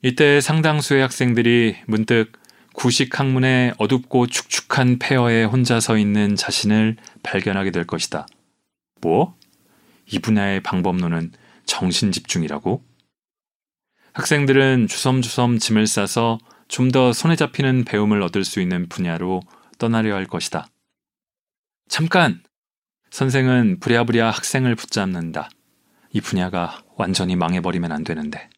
[0.04, 2.34] 이때 상당수의 학생들이 문득
[2.74, 8.28] 구식 학문의 어둡고 축축한 폐허에 혼자 서 있는 자신을 발견하게 될 것이다.
[9.02, 9.36] 뭐?
[10.06, 11.34] 이 분야의 방법론은
[11.66, 12.84] 정신 집중이라고?
[14.14, 19.42] 학생들은 주섬주섬 짐을 싸서 좀 더 손에 잡히는 배움을 얻을 수 있는 분야로
[19.78, 20.68] 떠나려 할 것이다.
[21.88, 22.44] 잠깐!
[23.12, 25.50] 선생은 부랴부랴 학생을 붙잡는다.
[26.12, 28.50] 이 분야가 완전히 망해버리면 안 되는데.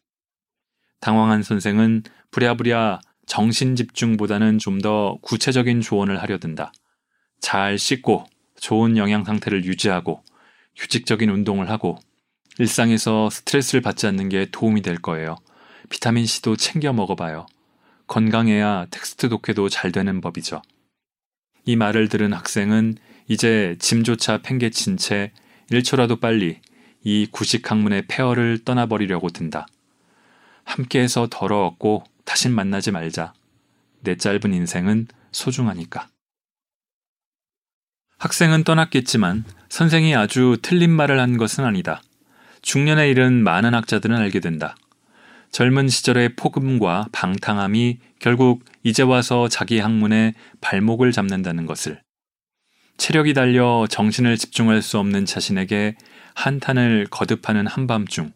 [1.00, 6.72] 당황한 선생은 부랴부랴 정신 집중보다는 좀 더 구체적인 조언을 하려 든다.
[7.40, 8.24] 잘 씻고
[8.60, 10.22] 좋은 영양 상태를 유지하고
[10.76, 11.98] 휴직적인 운동을 하고
[12.58, 15.36] 일상에서 스트레스를 받지 않는 게 도움이 될 거예요.
[15.90, 17.46] 비타민C도 챙겨 먹어봐요.
[18.10, 20.62] 건강해야 텍스트 독해도 잘 되는 법이죠.
[21.64, 22.96] 이 말을 들은 학생은
[23.28, 25.32] 이제 짐조차 팽개친 채
[25.70, 26.58] 1초라도 빨리
[27.04, 29.68] 이 구식 학문의 폐허를 떠나버리려고 든다.
[30.64, 33.32] 함께해서 더러웠고 다신 만나지 말자.
[34.00, 36.08] 내 짧은 인생은 소중하니까.
[38.18, 42.02] 학생은 떠났겠지만 선생이 아주 틀린 말을 한 것은 아니다.
[42.62, 44.74] 중년에 이른 많은 학자들은 알게 된다.
[45.50, 52.00] 젊은 시절의 폭음과 방탕함이 결국 이제 와서 자기 학문에 발목을 잡는다는 것을.
[52.96, 55.96] 체력이 달려 정신을 집중할 수 없는 자신에게
[56.34, 58.32] 한탄을 거듭하는 한밤중.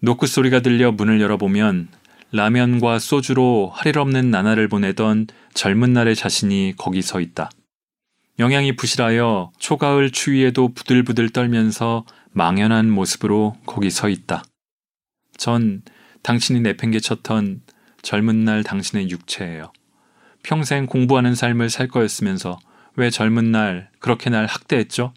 [0.00, 1.88] 노크 소리가 들려 문을 열어보면
[2.32, 7.50] 라면과 소주로 할일 없는 나날을 보내던 젊은 날의 자신이 거기 서 있다.
[8.38, 14.42] 영양이 부실하여 초가을 추위에도 부들부들 떨면서 망연한 모습으로 거기 서 있다.
[15.36, 15.82] 전
[16.22, 17.62] 당신이 내팽개쳤던
[18.02, 19.72] 젊은 날 당신의 육체예요.
[20.42, 22.58] 평생 공부하는 삶을 살 거였으면서
[22.96, 25.14] 왜 젊은 날 그렇게 날 학대했죠?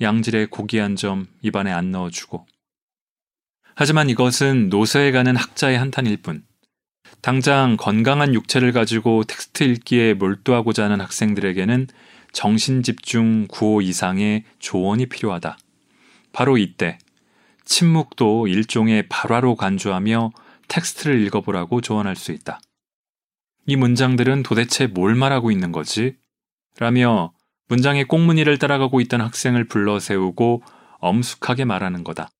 [0.00, 2.46] 양질의 고기 한 점 입안에 안 넣어주고.
[3.74, 6.44] 하지만 이것은 노쇠해 가는 학자의 한탄일 뿐.
[7.22, 11.88] 당장 건강한 육체를 가지고 텍스트 읽기에 몰두하고자 하는 학생들에게는
[12.32, 15.58] 정신 집중 구호 이상의 조언이 필요하다.
[16.32, 16.98] 바로 이때
[17.70, 20.32] 침묵도 일종의 발화로 간주하며
[20.66, 22.60] 텍스트를 읽어보라고 조언할 수 있다.
[23.64, 26.16] 이 문장들은 도대체 뭘 말하고 있는 거지?
[26.80, 27.32] 라며
[27.68, 30.64] 문장의 꽁무니를 따라가고 있던 학생을 불러 세우고
[30.98, 32.30] 엄숙하게 말하는 거다.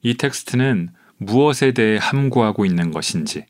[0.00, 3.44] 이 텍스트는 무엇에 대해 함구하고 있는 것인지,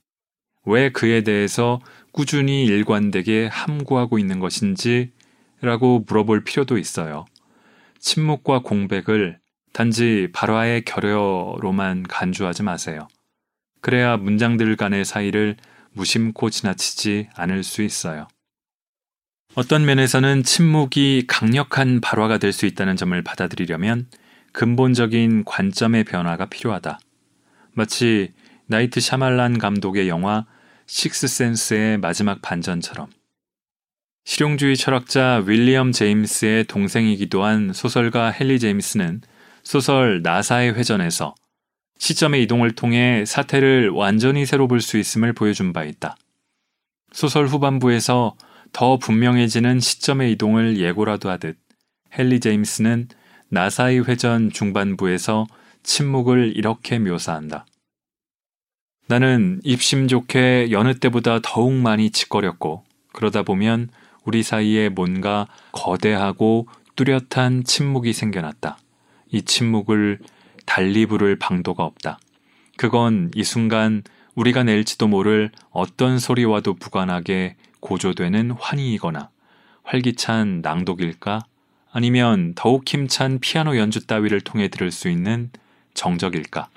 [0.65, 5.13] 왜 그에 대해서 꾸준히 일관되게 함구하고 있는 것인지
[5.61, 7.25] 라고 물어볼 필요도 있어요.
[8.01, 9.42] 침묵과 공백을
[9.73, 13.09] 단지 발화의 결여로만 간주하지 마세요.
[13.81, 15.57] 그래야 문장들 간의 사이를
[15.93, 18.29] 무심코 지나치지 않을 수 있어요.
[19.55, 24.09] 어떤 면에서는 침묵이 강력한 발화가 될 수 있다는 점을 받아들이려면
[24.53, 26.99] 근본적인 관점의 변화가 필요하다.
[27.73, 28.33] 마치
[28.67, 30.47] 나이트 샤말란 감독의 영화
[30.87, 33.09] 식스센스의 마지막 반전처럼
[34.25, 39.23] 실용주의 철학자 윌리엄 제임스의 동생이기도 한 소설가 헨리 제임스는
[39.63, 41.35] 소설 나사의 회전에서
[41.99, 46.17] 시점의 이동을 통해 사태를 완전히 새로 볼 수 있음을 보여준 바 있다.
[47.13, 48.35] 소설 후반부에서
[48.73, 51.57] 더 분명해지는 시점의 이동을 예고라도 하듯
[52.19, 53.09] 헨리 제임스는
[53.49, 55.47] 나사의 회전 중반부에서
[55.83, 57.67] 침묵을 이렇게 묘사한다.
[59.07, 63.91] 나는 입심 좋게 여느 때보다 더욱 많이 짓거렸고 그러다 보면
[64.25, 68.79] 우리 사이에 뭔가 거대하고 뚜렷한 침묵이 생겨났다.
[69.33, 70.21] 이 침묵을
[70.67, 72.21] 달리 부를 방도가 없다.
[72.77, 74.03] 그건 이 순간
[74.35, 79.31] 우리가 낼지도 모를 어떤 소리와도 무관하게 고조되는 환희이거나
[79.83, 81.41] 활기찬 낭독일까?
[81.91, 85.51] 아니면 더욱 힘찬 피아노 연주 따위를 통해 들을 수 있는
[85.95, 86.69] 정적일까?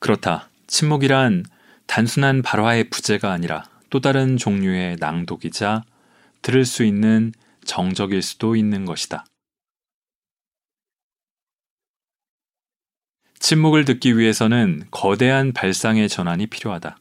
[0.00, 0.48] 그렇다.
[0.66, 1.44] 침묵이란
[1.86, 5.84] 단순한 발화의 부재가 아니라 또 다른 종류의 낭독이자
[6.42, 7.32] 들을 수 있는
[7.64, 9.24] 정적일 수도 있는 것이다.
[13.46, 16.98] 침묵을 듣기 위해서는 거대한 발상의 전환이 필요하다.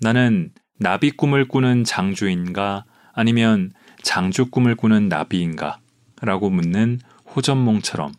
[0.00, 5.78] 나는 나비 꿈을 꾸는 장주인가 아니면 장주 꿈을 꾸는 나비인가
[6.22, 6.98] 라고 묻는
[7.34, 8.14] 호전몽처럼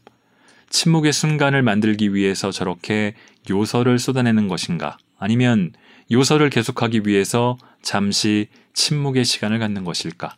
[0.70, 3.16] 침묵의 순간을 만들기 위해서 저렇게
[3.50, 5.74] 요설을 쏟아내는 것인가 아니면
[6.12, 10.36] 요설을 계속하기 위해서 잠시 침묵의 시간을 갖는 것일까?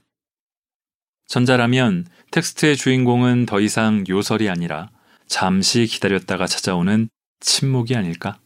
[1.27, 4.89] 전자라면 텍스트의 주인공은 더 이상 요설이 아니라
[5.29, 8.39] 잠시 기다렸다가 찾아오는 침묵이 아닐까?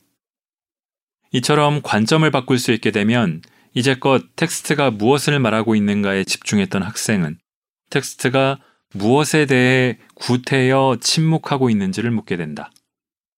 [1.32, 3.42] 이처럼 관점을 바꿀 수 있게 되면
[3.74, 7.40] 이제껏 텍스트가 무엇을 말하고 있는가에 집중했던 학생은
[7.90, 8.60] 텍스트가
[8.94, 12.72] 무엇에 대해 구태여 침묵하고 있는지를 묻게 된다.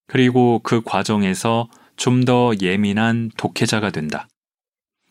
[0.08, 4.28] 그리고 그 과정에서 좀 더 예민한 독해자가 된다.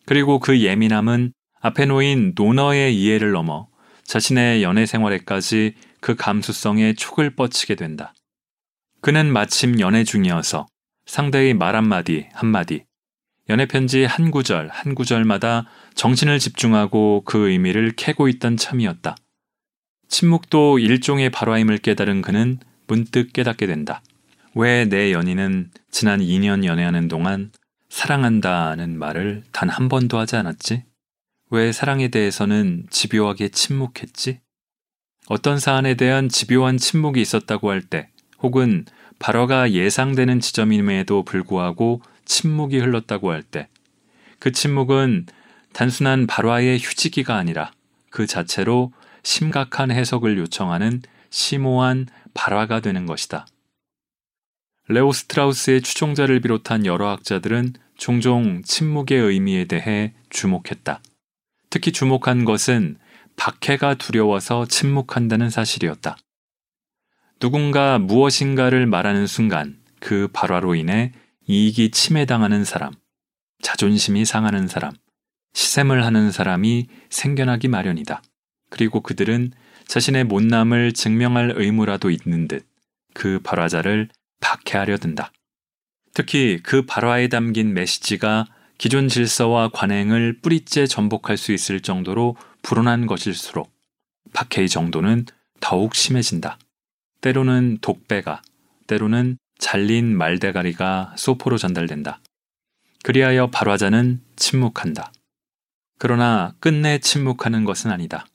[0.05, 3.69] 그리고 그 예민함은 앞에 놓인 노너의 이해를 넘어
[4.05, 8.14] 자신의 연애 생활에까지 그 감수성에 촉을 뻗치게 된다.
[9.05, 10.67] 그는 마침 연애 중이어서
[11.05, 12.87] 상대의 말 한마디 한마디,
[13.51, 19.15] 연애 편지 한 구절 한 구절마다 정신을 집중하고 그 의미를 캐고 있던 참이었다.
[20.09, 24.01] 침묵도 일종의 발화임을 깨달은 그는 문득 깨닫게 된다.
[24.55, 27.53] 왜 내 연인은 지난 2년 연애하는 동안
[27.91, 30.83] 사랑한다는 말을 단 한 번도 하지 않았지?
[31.51, 34.41] 왜 사랑에 대해서는 집요하게 침묵했지?
[35.27, 38.09] 어떤 사안에 대한 집요한 침묵이 있었다고 할 때,
[38.45, 38.85] 혹은
[39.19, 43.69] 발화가 예상되는 지점임에도 불구하고 침묵이 흘렀다고 할 때,
[44.39, 45.27] 그 침묵은
[45.73, 47.73] 단순한 발화의 휴지기가 아니라
[48.11, 53.47] 그 자체로 심각한 해석을 요청하는 심오한 발화가 되는 것이다.
[54.89, 61.01] 레오 스트라우스의 추종자를 비롯한 여러 학자들은 종종 침묵의 의미에 대해 주목했다.
[61.71, 62.99] 특히 주목한 것은
[63.37, 66.19] 박해가 두려워서 침묵한다는 사실이었다.
[67.45, 71.13] 누군가 무엇인가를 말하는 순간 그 발화로 인해
[71.47, 72.95] 이익이 침해당하는 사람,
[73.61, 74.95] 자존심이 상하는 사람,
[75.53, 78.23] 시샘을 하는 사람이 생겨나기 마련이다.
[78.71, 79.53] 그리고 그들은
[79.87, 82.67] 자신의 못남을 증명할 의무라도 있는 듯
[83.13, 84.09] 그 발화자를
[84.41, 85.31] 박해하려 든다.
[86.15, 88.47] 특히 그 발화에 담긴 메시지가
[88.79, 93.71] 기존 질서와 관행을 뿌리째 전복할 수 있을 정도로 불온한 것일수록
[94.33, 95.27] 박해의 정도는
[95.61, 96.57] 더욱 심해진다.
[97.25, 98.43] 때로는 독배가,
[98.87, 102.21] 때로는 잘린 말대가리가 소포로 전달된다.
[103.03, 105.11] 그리하여 발화자는 침묵한다.
[105.99, 108.27] 그러나 끝내 침묵하는 것은 아니다.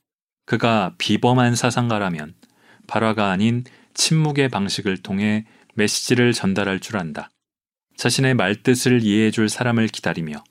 [0.48, 2.34] 그가 비범한 사상가라면
[2.88, 7.30] 발화가 아닌 침묵의 방식을 통해 메시지를 전달할 줄 안다.
[7.96, 10.44] 자신의 말뜻을 이해해 줄 사람을 기다리며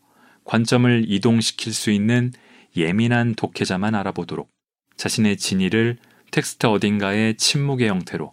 [0.45, 2.31] 관점을 이동시킬 수 있는
[2.77, 4.49] 예민한 독해자만 알아보도록
[4.97, 5.99] 자신의 진의를
[6.31, 8.33] 텍스트 어딘가에 침묵의 형태로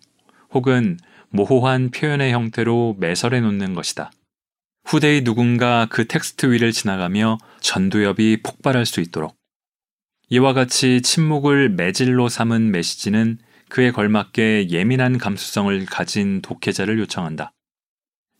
[0.51, 0.97] 혹은
[1.29, 4.11] 모호한 표현의 형태로 매설해 놓는 것이다.
[4.85, 9.35] 후대의 누군가 그 텍스트 위를 지나가며 전두엽이 폭발할 수 있도록
[10.29, 17.51] 이와 같이 침묵을 매질로 삼은 메시지는 그에 걸맞게 예민한 감수성을 가진 독해자를 요청한다.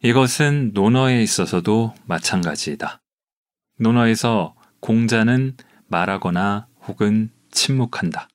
[0.04, 3.02] 이것은 논어에 있어서도 마찬가지이다.
[3.80, 8.28] 논어에서 공자는 말하거나 혹은 침묵한다.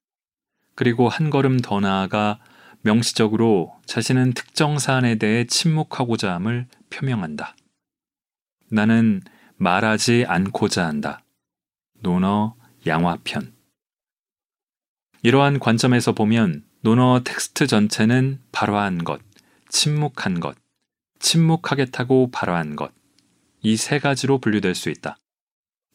[0.74, 2.38] 그리고 한 걸음 더 나아가
[2.82, 7.54] 명시적으로 자신은 특정 사안에 대해 침묵하고자 함을 표명한다.
[8.70, 9.20] 나는
[9.56, 11.22] 말하지 않고자 한다.
[12.00, 12.56] 논어
[12.86, 13.52] 양화편.
[15.22, 19.20] 이러한 관점에서 보면 논어 텍스트 전체는 발화한 것,
[19.68, 20.56] 침묵한 것,
[21.18, 22.92] 침묵하겠다고 발화한 것,
[23.62, 25.18] 이 세 가지로 분류될 수 있다.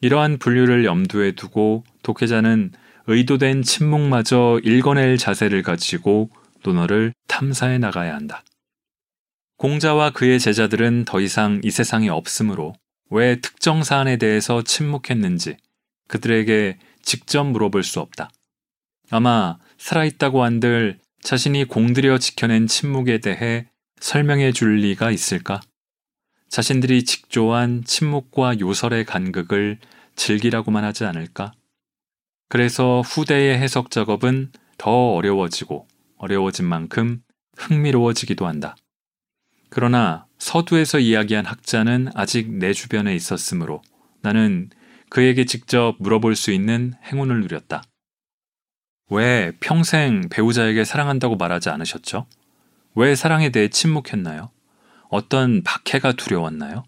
[0.00, 2.70] 이러한 분류를 염두에 두고 독해자는
[3.08, 6.30] 의도된 침묵마저 읽어낼 자세를 가지고
[6.64, 8.42] 논어를 탐사해 나가야 한다.
[9.58, 12.74] 공자와 그의 제자들은 더 이상 이 세상에 없으므로
[13.10, 15.56] 왜 특정 사안에 대해서 침묵했는지
[16.08, 18.30] 그들에게 직접 물어볼 수 없다.
[19.10, 23.68] 아마 살아있다고 한들 자신이 공들여 지켜낸 침묵에 대해
[24.00, 25.60] 설명해 줄 리가 있을까?
[26.48, 29.78] 자신들이 직조한 침묵과 요설의 간극을
[30.16, 31.52] 즐기라고만 하지 않을까?
[32.48, 37.22] 그래서 후대의 해석 작업은 더 어려워지고 어려워진 만큼
[37.56, 38.76] 흥미로워지기도 한다.
[39.68, 43.82] 그러나 서두에서 이야기한 학자는 아직 내 주변에 있었으므로
[44.22, 44.70] 나는
[45.08, 47.82] 그에게 직접 물어볼 수 있는 행운을 누렸다.
[49.10, 52.26] 왜 평생 배우자에게 사랑한다고 말하지 않으셨죠?
[52.94, 54.50] 왜 사랑에 대해 침묵했나요?
[55.08, 56.84] 어떤 박해가 두려웠나요?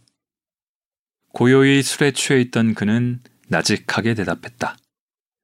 [1.32, 4.76] 고요히 술에 취해 있던 그는 나직하게 대답했다.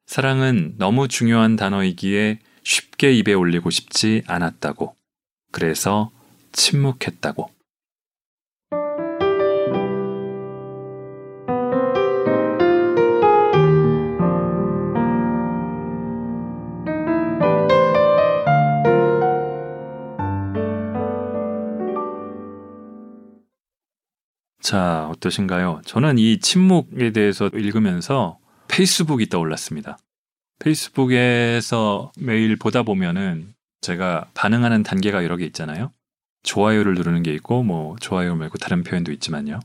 [0.06, 4.94] 사랑은 너무 중요한 단어이기에 쉽게 입에 올리고 싶지 않았다고.
[5.50, 6.10] 그래서
[6.52, 7.50] 침묵했다고.
[24.60, 25.82] 자, 어떠신가요?
[25.84, 28.38] 저는 이 침묵에 대해서 읽으면서
[28.74, 29.98] 페이스북이 떠올랐습니다.
[30.58, 35.92] 페이스북에서 매일 보다 보면은 제가 반응하는 단계가 여러 개 있잖아요.
[36.42, 39.60] 좋아요를 누르는 게 있고, 뭐, 좋아요 말고 다른 표현도 있지만요.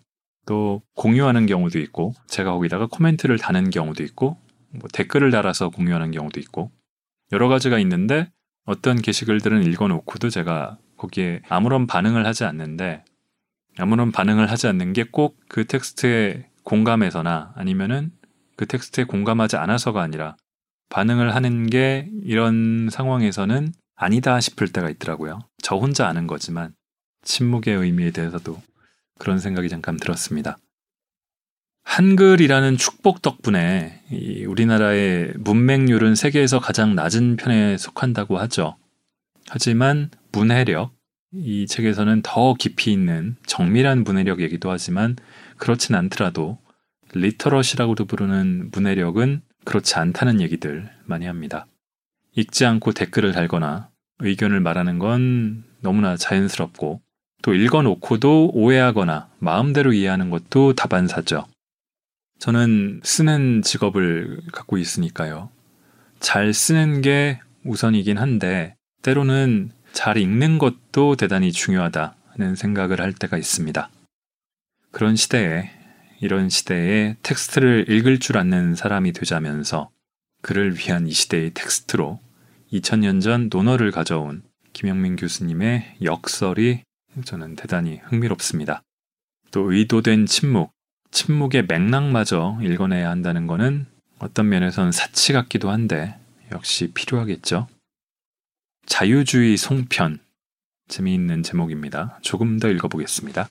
[0.46, 4.38] 또, 공유하는 경우도 있고, 제가 거기다가 코멘트를 다는 경우도 있고,
[4.70, 6.70] 뭐 댓글을 달아서 공유하는 경우도 있고,
[7.32, 8.32] 여러 가지가 있는데,
[8.66, 13.04] 어떤 게시글들은 읽어놓고도 제가 거기에 아무런 반응을 하지 않는데,
[13.80, 18.12] 아무런 반응을 하지 않는 게 꼭 그 텍스트에 공감해서나 아니면은
[18.60, 20.36] 그 텍스트에 공감하지 않아서가 아니라
[20.90, 25.40] 반응을 하는 게 이런 상황에서는 아니다 싶을 때가 있더라고요.
[25.64, 26.74] 저 혼자 아는 거지만
[27.24, 28.62] 침묵의 의미에 대해서도
[29.18, 30.58] 그런 생각이 잠깐 들었습니다.
[31.84, 34.02] 한글이라는 축복 덕분에
[34.46, 38.76] 우리나라의 문맹률은 세계에서 가장 낮은 편에 속한다고 하죠.
[39.48, 40.92] 하지만 문해력,
[41.32, 45.16] 이 책에서는 더 깊이 있는 정밀한 문해력 얘기도 하지만
[45.56, 46.60] 그렇진 않더라도
[47.14, 51.68] 리터러시라고도 부르는 문해력은 그렇지 않다는 얘기들 많이 합니다.
[52.36, 57.02] 읽지 않고 댓글을 달거나 의견을 말하는 건 너무나 자연스럽고
[57.42, 61.48] 또 읽어놓고도 오해하거나 마음대로 이해하는 것도 다반사죠.
[62.40, 65.50] 저는 쓰는 직업을 갖고 있으니까요.
[66.20, 73.90] 잘 쓰는 게 우선이긴 한데 때로는 잘 읽는 것도 대단히 중요하다는 생각을 할 때가 있습니다.
[74.92, 75.72] 그런 시대에,
[76.22, 79.90] 이런 시대에 텍스트를 읽을 줄 아는 사람이 되자면서
[80.42, 82.20] 그를 위한 이 시대의 텍스트로
[82.72, 86.84] 2000년 전 논어를 가져온 김영민 교수님의 역설이
[87.26, 88.84] 저는 대단히 흥미롭습니다.
[89.52, 90.72] 또 의도된 침묵,
[91.12, 93.88] 침묵의 맥락마저 읽어내야 한다는 것은
[94.20, 96.18] 어떤 면에선 사치 같기도 한데
[96.52, 97.68] 역시 필요하겠죠.
[98.86, 100.20] 자유주의 송편.
[100.88, 102.20] 재미있는 제목입니다.
[102.22, 103.48] 조금 더 읽어보겠습니다.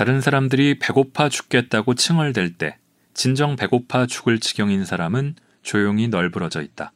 [0.00, 2.78] 다른 사람들이 배고파 죽겠다고 칭얼댈 때
[3.12, 6.94] 진정 배고파 죽을 지경인 사람은 조용히 널브러져 있다.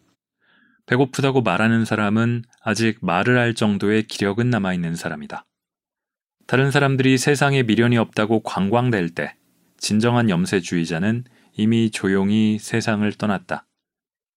[0.87, 5.45] 배고프다고 말하는 사람은 아직 말을 할 정도의 기력은 남아있는 사람이다.
[6.47, 9.37] 다른 사람들이 세상에 미련이 없다고 광광댈 때
[9.77, 11.25] 진정한 염세주의자는
[11.59, 13.67] 이미 조용히 세상을 떠났다.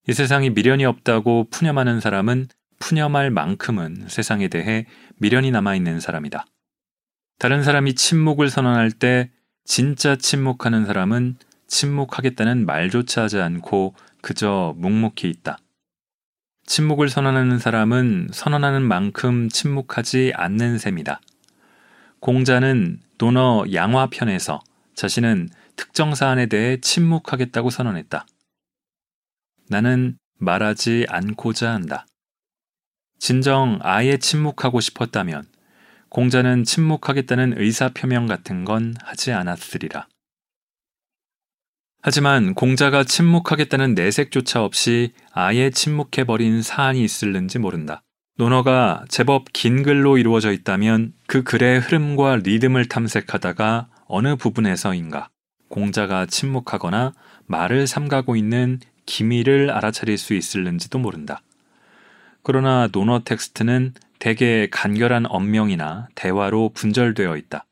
[0.10, 2.50] 이 세상이 미련이 없다고 푸념하는 사람은
[2.80, 4.88] 푸념할 만큼은 세상에 대해
[5.20, 6.46] 미련이 남아있는 사람이다.
[7.40, 9.30] 다른 사람이 침묵을 선언할 때
[9.64, 15.58] 진짜 침묵하는 사람은 침묵하겠다는 말조차 하지 않고 그저 묵묵히 있다.
[16.66, 21.22] 침묵을 선언하는 사람은 선언하는 만큼 침묵하지 않는 셈이다.
[22.20, 24.60] 공자는 논어 양화편에서
[24.96, 28.26] 자신은 특정 사안에 대해 침묵하겠다고 선언했다.
[29.70, 32.08] 나는 말하지 않고자 한다.
[33.20, 35.46] 진정 아예 침묵하고 싶었다면
[36.18, 40.08] 공자는 침묵하겠다는 의사표명 같은 건 하지 않았으리라.
[42.02, 48.02] 하지만 공자가 침묵하겠다는 내색조차 없이 아예 침묵해버린 사안이 있을는지 모른다.
[48.36, 55.30] 논어가 제법 긴 글로 이루어져 있다면 그 글의 흐름과 리듬을 탐색하다가 어느 부분에서인가
[55.70, 57.14] 공자가 침묵하거나
[57.46, 61.42] 말을 삼가고 있는 기미를 알아차릴 수 있을는지도 모른다.
[62.42, 67.66] 그러나 논어 텍스트는 대개 간결한 언명이나 대화로 분절되어 있다.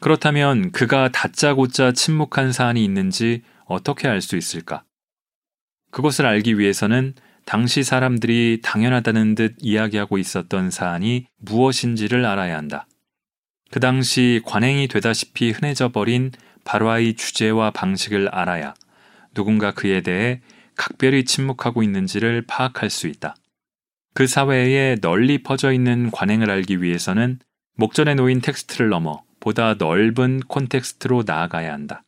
[0.00, 4.84] 그렇다면 그가 다짜고짜 침묵한 사안이 있는지 어떻게 알 수 있을까?
[5.90, 7.14] 그것을 알기 위해서는
[7.46, 12.86] 당시 사람들이 당연하다는 듯 이야기하고 있었던 사안이 무엇인지를 알아야 한다.
[13.70, 16.32] 그 당시 관행이 되다시피 흔해져 버린
[16.64, 18.74] 발화의 주제와 방식을 알아야
[19.34, 20.40] 누군가 그에 대해
[20.76, 23.36] 각별히 침묵하고 있는지를 파악할 수 있다.
[24.16, 27.38] 그 사회에 널리 퍼져 있는 관행을 알기 위해서는
[27.74, 32.02] 목전에 놓인 텍스트를 넘어 보다 넓은 콘텍스트로 나아가야 한다.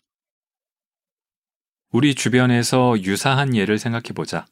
[1.92, 4.46] 우리 주변에서 유사한 예를 생각해 보자.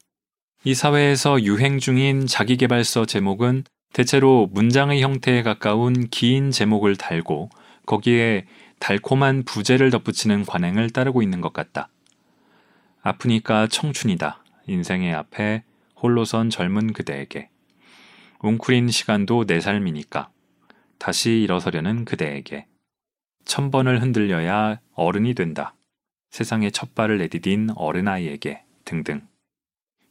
[0.64, 7.48] 이 사회에서 유행 중인 자기개발서 제목은 대체로 문장의 형태에 가까운 긴 제목을 달고
[7.86, 8.44] 거기에
[8.80, 11.88] 달콤한 부제를 덧붙이는 관행을 따르고 있는 것 같다.
[13.00, 14.44] 아프니까 청춘이다.
[14.66, 15.62] 인생의 앞에
[16.03, 17.49] 홀로선 젊은 그대에게.
[18.40, 20.30] 웅크린 시간도 내 삶이니까.
[20.99, 22.66] 다시 일어서려는 그대에게.
[23.44, 25.74] 천 번을 흔들려야 어른이 된다.
[26.30, 29.26] 세상에 첫 발을 내디딘 어른아이에게 등등.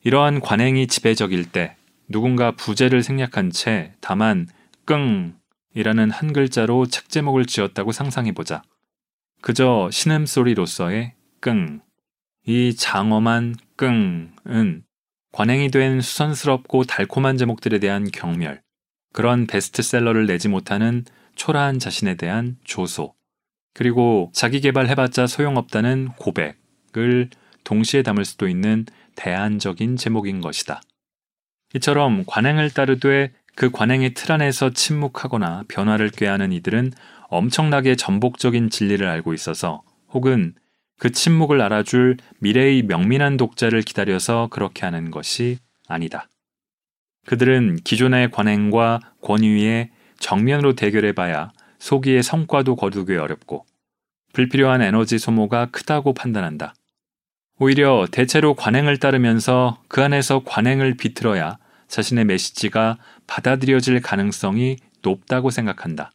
[0.04, 1.76] 이러한 관행이 지배적일 때
[2.08, 4.48] 누군가 부제를 생략한 채 다만
[4.86, 8.64] 끙이라는 한 글자로 책 제목을 지었다고 상상해보자.
[9.42, 11.82] 그저 신음소리로서의 끙.
[12.48, 14.85] 이 장엄한 끙은
[15.36, 18.62] 관행이 된 수선스럽고 달콤한 제목들에 대한 경멸,
[19.12, 21.04] 그런 베스트셀러를 내지 못하는
[21.36, 23.14] 초라한 자신에 대한 조소,
[23.74, 27.32] 그리고 자기 개발해봤자 소용없다는 고백을
[27.66, 28.86] 동시에 담을 수도 있는
[29.18, 30.82] 대안적인 제목인 것이다.
[31.74, 36.94] 이처럼 관행을 따르되 그 관행의 틀 안에서 침묵하거나 변화를 꾀하는 이들은
[37.28, 39.84] 엄청나게 전복적인 진리를 알고 있어서
[40.14, 40.56] 혹은
[41.00, 46.28] 그 침묵을 알아줄 미래의 명민한 독자를 기다려서 그렇게 하는 것이 아니다.
[47.26, 53.66] 그들은 기존의 관행과 권위에 정면으로 대결해 봐야 소기의 성과도 거두기 어렵고
[54.34, 56.74] 불필요한 에너지 소모가 크다고 판단한다.
[57.58, 66.12] 오히려 대체로 관행을 따르면서 그 안에서 관행을 비틀어야 자신의 메시지가 받아들여질 가능성이 높다고 생각한다.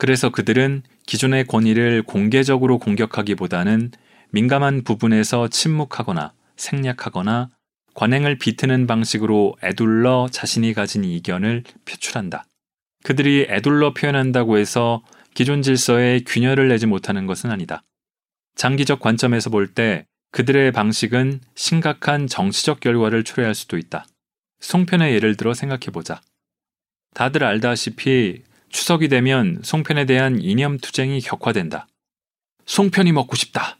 [0.00, 3.90] 그래서 그들은 기존의 권위를 공개적으로 공격하기보다는
[4.30, 7.50] 민감한 부분에서 침묵하거나 생략하거나
[7.92, 12.46] 관행을 비트는 방식으로 애둘러 자신이 가진 이견을 표출한다.
[13.04, 15.02] 그들이 애둘러 표현한다고 해서
[15.34, 17.82] 기존 질서에 균열을 내지 못하는 것은 아니다.
[18.56, 24.06] 장기적 관점에서 볼 때 그들의 방식은 심각한 정치적 결과를 초래할 수도 있다.
[24.60, 26.22] 송편의 예를 들어 생각해보자.
[27.12, 31.86] 다들 알다시피 추석이 되면 송편에 대한 이념 투쟁이 격화된다.
[32.66, 33.78] 송편이 먹고 싶다.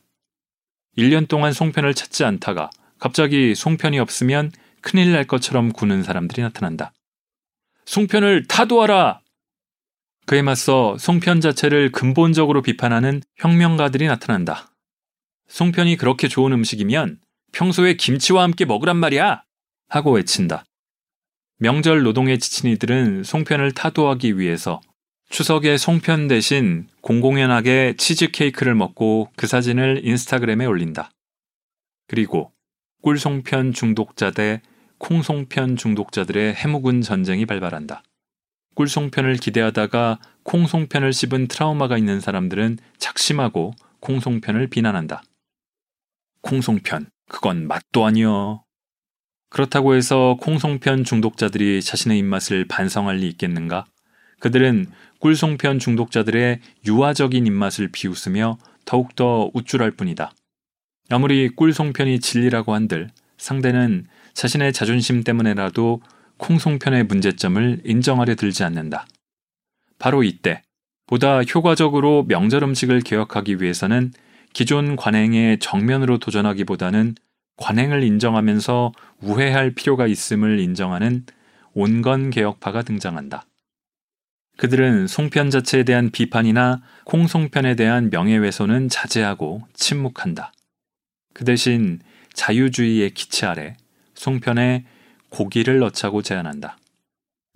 [0.99, 6.93] 1년 동안 송편을 찾지 않다가 갑자기 송편이 없으면 큰일 날 것처럼 구는 사람들이 나타난다.
[7.87, 9.21] 송편을 타도하라!
[10.27, 14.73] 그에 맞서 송편 자체를 근본적으로 비판하는 혁명가들이 나타난다.
[15.49, 17.21] 송편이 그렇게 좋은 음식이면
[17.53, 19.43] 평소에 김치와 함께 먹으란 말이야!
[19.89, 20.65] 하고 외친다.
[21.63, 24.81] 명절 노동에 지친 이들은 송편을 타도하기 위해서
[25.29, 31.11] 추석에 송편 대신 공공연하게 치즈케이크를 먹고 그 사진을 인스타그램에 올린다.
[32.09, 32.51] 그리고
[33.03, 34.63] 꿀송편 중독자 대
[34.97, 38.05] 콩송편 중독자들의 해묵은 전쟁이 발발한다.
[38.75, 45.23] 꿀송편을 기대하다가 콩송편을 씹은 트라우마가 있는 사람들은 작심하고 콩송편을 비난한다.
[46.41, 48.65] 콩송편, 그건 맛도 아니여.
[49.51, 53.85] 그렇다고 해서 콩송편 중독자들이 자신의 입맛을 반성할 리 있겠는가?
[54.39, 54.87] 그들은
[55.19, 60.33] 꿀송편 중독자들의 유아적인 입맛을 비웃으며 더욱더 우쭐할 뿐이다.
[61.11, 66.01] 아무리 꿀송편이 진리라고 한들 상대는 자신의 자존심 때문에라도
[66.39, 69.07] 콩송편의 문제점을 인정하려 들지 않는다.
[69.99, 70.63] 바로 이때
[71.07, 74.13] 보다 효과적으로 명절 음식을 개혁하기 위해서는
[74.53, 77.17] 기존 관행에 정면으로 도전하기보다는
[77.61, 81.25] 관행을 인정하면서 우회할 필요가 있음을 인정하는
[81.75, 83.45] 온건 개혁파가 등장한다.
[84.57, 90.53] 그들은 송편 자체에 대한 비판이나 콩송편에 대한 명예훼손은 자제하고 침묵한다.
[91.33, 92.01] 그 대신
[92.35, 93.77] 자유주의의 기치 아래
[94.15, 94.85] 송편에
[95.29, 96.77] 고기를 넣자고 제안한다.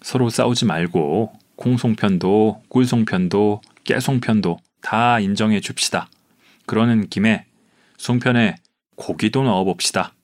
[0.03, 6.09] 서로 싸우지 말고 콩송편도 꿀송편도 깨송편도 다 인정해 줍시다.
[6.67, 7.47] 그러는 김에
[7.97, 8.57] 송편에
[8.97, 10.15] 고기도 넣어봅시다.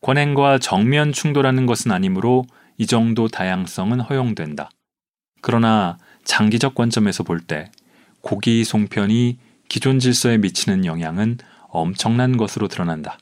[0.00, 2.44] 관행과 정면 충돌하는 것은 아니므로
[2.76, 4.70] 이 정도 다양성은 허용된다.
[5.40, 7.70] 그러나 장기적 관점에서 볼 때
[8.20, 13.18] 고기 송편이 기존 질서에 미치는 영향은 엄청난 것으로 드러난다.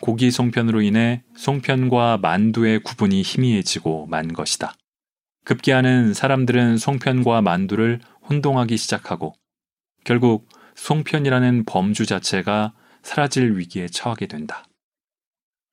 [0.00, 4.74] 고기 송편으로 인해 송편과 만두의 구분이 희미해지고 만 것이다.
[5.44, 9.34] 급기야는 사람들은 송편과 만두를 혼동하기 시작하고
[10.04, 14.64] 결국 송편이라는 범주 자체가 사라질 위기에 처하게 된다.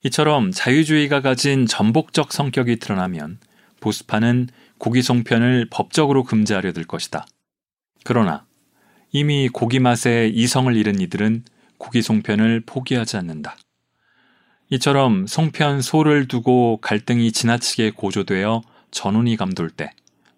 [0.04, 3.40] 이처럼 자유주의가 가진 전복적 성격이 드러나면
[3.80, 7.26] 보수파는 고기 송편을 법적으로 금지하려 들 것이다.
[8.04, 8.46] 그러나
[9.12, 11.46] 이미 고기 맛에 이성을 잃은 이들은
[11.78, 13.58] 고기 송편을 포기하지 않는다.
[14.70, 18.62] 이처럼 송편 소를 두고 갈등이 지나치게 고조되어
[18.92, 19.92] 전운이 감돌 때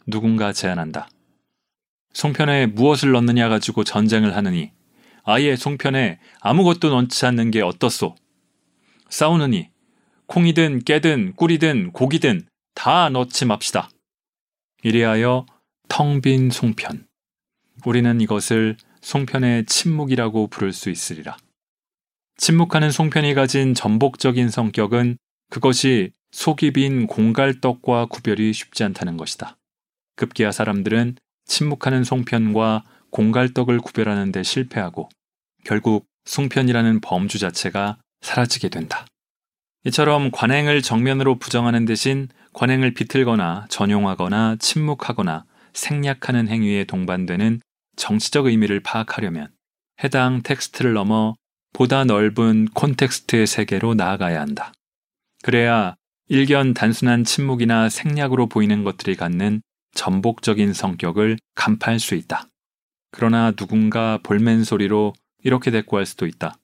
[0.06, 1.10] 누군가 제안한다.
[2.14, 4.72] 송편에 무엇을 넣느냐 가지고 전쟁을 하느니
[5.30, 8.16] 아예 송편에 아무것도 넣지 않는 게 어떻소?
[9.10, 9.70] 싸우느니
[10.28, 13.90] 콩이든 깨든 꿀이든 고기든 다 넣지 맙시다.
[14.84, 15.46] 이리하여
[15.90, 17.08] 텅 빈 송편.
[17.86, 21.36] 우리는 이것을 송편의 침묵이라고 부를 수 있으리라.
[22.38, 25.18] 침묵하는 송편이 가진 전복적인 성격은
[25.50, 29.58] 그것이 속이 빈 공갈떡과 구별이 쉽지 않다는 것이다.
[30.16, 35.10] 급기야 사람들은 침묵하는 송편과 공갈떡을 구별하는 데 실패하고
[35.68, 39.06] 결국 송편이라는 범주 자체가 사라지게 된다.
[39.84, 45.44] 이처럼 관행을 정면으로 부정하는 대신 관행을 비틀거나 전용하거나 침묵하거나
[45.74, 47.60] 생략하는 행위에 동반되는
[47.98, 49.50] 정치적 의미를 파악하려면
[50.02, 51.36] 해당 텍스트를 넘어
[51.74, 54.72] 보다 넓은 콘텍스트의 세계로 나아가야 한다.
[55.44, 55.96] 그래야
[56.30, 59.62] 일견 단순한 침묵이나 생략으로 보이는 것들이 갖는
[59.96, 62.48] 전복적인 성격을 간파할 수 있다.
[63.12, 65.14] 그러나 누군가 볼멘 소리로
[65.48, 66.58] 이렇게 대꾸할 수도 있다.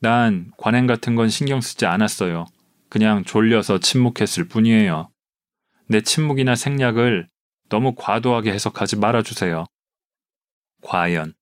[0.00, 2.46] 난 관행 같은 건 신경 쓰지 않았어요.
[2.88, 5.10] 그냥 졸려서 침묵했을 뿐이에요.
[5.86, 7.28] 내 침묵이나 생략을
[7.68, 9.64] 너무 과도하게 해석하지 말아주세요.
[10.82, 11.34] 과연.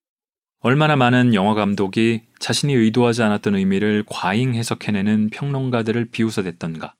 [0.60, 6.94] 얼마나 많은 영화 감독이 자신이 의도하지 않았던 의미를 과잉 해석해내는 평론가들을 비웃어댔던가.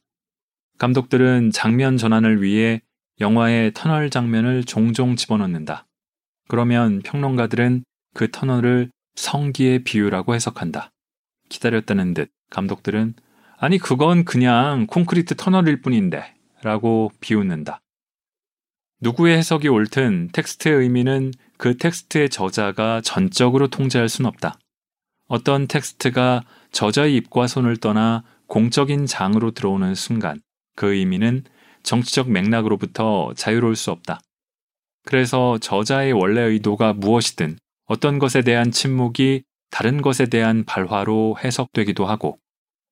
[0.78, 2.80] 감독들은 장면 전환을 위해
[3.20, 5.86] 영화의 터널 장면을 종종 집어넣는다.
[6.48, 10.92] 그러면 평론가들은 그 터널을 성기의 비유라고 해석한다.
[11.48, 13.14] 기다렸다는 듯 감독들은
[13.58, 17.80] 아니 그건 그냥 콘크리트 터널일 뿐인데 라고 비웃는다.
[19.00, 24.58] 누구의 해석이 옳든 텍스트의 의미는 그 텍스트의 저자가 전적으로 통제할 순 없다.
[25.26, 30.40] 어떤 텍스트가 저자의 입과 손을 떠나 공적인 장으로 들어오는 순간
[30.76, 31.44] 그 의미는
[31.82, 34.20] 정치적 맥락으로부터 자유로울 수 없다.
[35.04, 37.58] 그래서 저자의 원래 의도가 무엇이든
[37.88, 42.38] 어떤 것에 대한 침묵이 다른 것에 대한 발화로 해석되기도 하고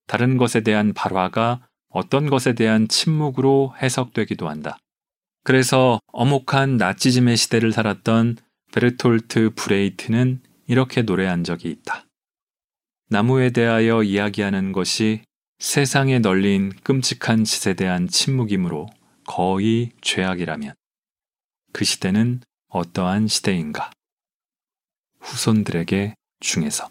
[0.06, 4.78] 다른 것에 대한 발화가 어떤 것에 대한 침묵으로 해석되기도 한다.
[5.44, 8.38] 그래서 엄혹한 나치즘의 시대를 살았던
[8.72, 12.04] 베르톨트 브레히트는 이렇게 노래한 적이 있다.
[13.08, 15.22] 나무에 대하여 이야기하는 것이
[15.58, 18.88] 세상에 널린 끔찍한 짓에 대한 침묵이므로
[19.26, 20.74] 거의 죄악이라면
[21.72, 23.90] 그 시대는 어떠한 시대인가?
[25.26, 26.88] 후손들에게 중에서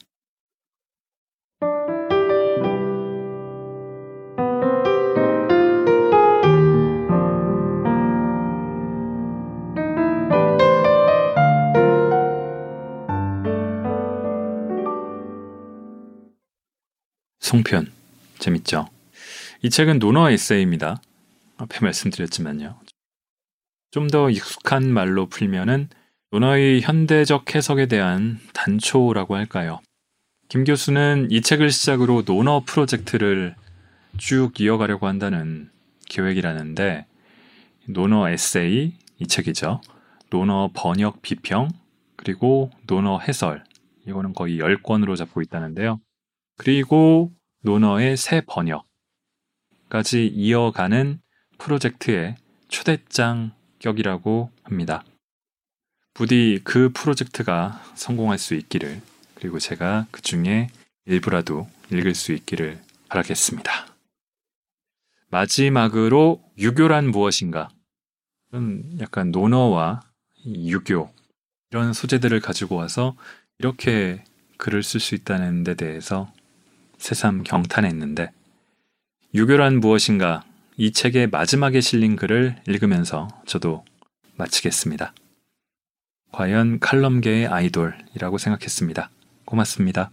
[17.40, 17.92] 송편
[18.40, 18.90] 재밌죠?
[19.62, 21.02] 이 책은 논어 에세이입니다.
[21.58, 22.80] 앞에 말씀드렸지만요.
[23.92, 25.88] 좀 더 익숙한 말로 풀면은
[26.36, 29.80] 논어의 현대적 해석에 대한 단초라고 할까요?
[30.50, 33.56] 김 교수는 이 책을 시작으로 논어 프로젝트를
[34.18, 35.72] 쭉 이어가려고 한다는
[36.10, 37.06] 계획이라는데
[37.88, 39.80] 논어 에세이 이 책이죠.
[40.30, 41.70] 논어 번역 비평
[42.18, 43.64] 그리고 논어 해설
[44.06, 46.02] 이거는 거의 10권으로 잡고 있다는데요.
[46.58, 47.32] 그리고
[47.64, 51.22] 논어의 새 번역까지 이어가는
[51.60, 52.36] 프로젝트의
[52.68, 55.06] 초대장 격이라고 합니다.
[56.16, 59.02] 부디 그 프로젝트가 성공할 수 있기를
[59.36, 60.70] 그리고 제가 그 중에
[61.06, 63.88] 일부라도 읽을 수 있기를 바라겠습니다.
[65.30, 67.68] 마지막으로 유교란 무엇인가?
[69.02, 70.04] 약간 논어와
[70.46, 71.12] 유교
[71.72, 73.18] 이런 소재들을 가지고 와서
[73.60, 74.24] 이렇게
[74.56, 76.32] 글을 쓸 수 있다는 데 대해서
[76.98, 78.32] 새삼 경탄했는데
[79.34, 80.46] 유교란 무엇인가
[80.78, 83.84] 이 책의 마지막에 실린 글을 읽으면서 저도
[84.38, 85.14] 마치겠습니다.
[86.36, 89.10] 과연 칼럼계의 아이돌이라고 생각했습니다.
[89.46, 90.12] 고맙습니다.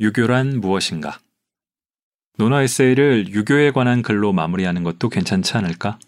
[0.00, 1.20] 유교란 무엇인가?
[2.38, 6.00] 논어 에세이를 유교에 관한 글로 마무리하는 것도 괜찮지 않을까?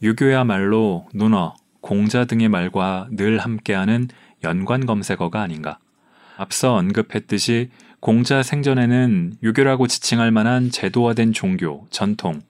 [0.00, 1.54] 유교야말로 논어,
[1.88, 4.08] 공자 등의 말과 늘 함께하는
[4.44, 5.78] 연관 검색어가 아닌가.
[6.36, 12.42] 앞서 언급했듯이 공자 생전에는 유교라고 지칭할 만한 제도화된 종교, 전통,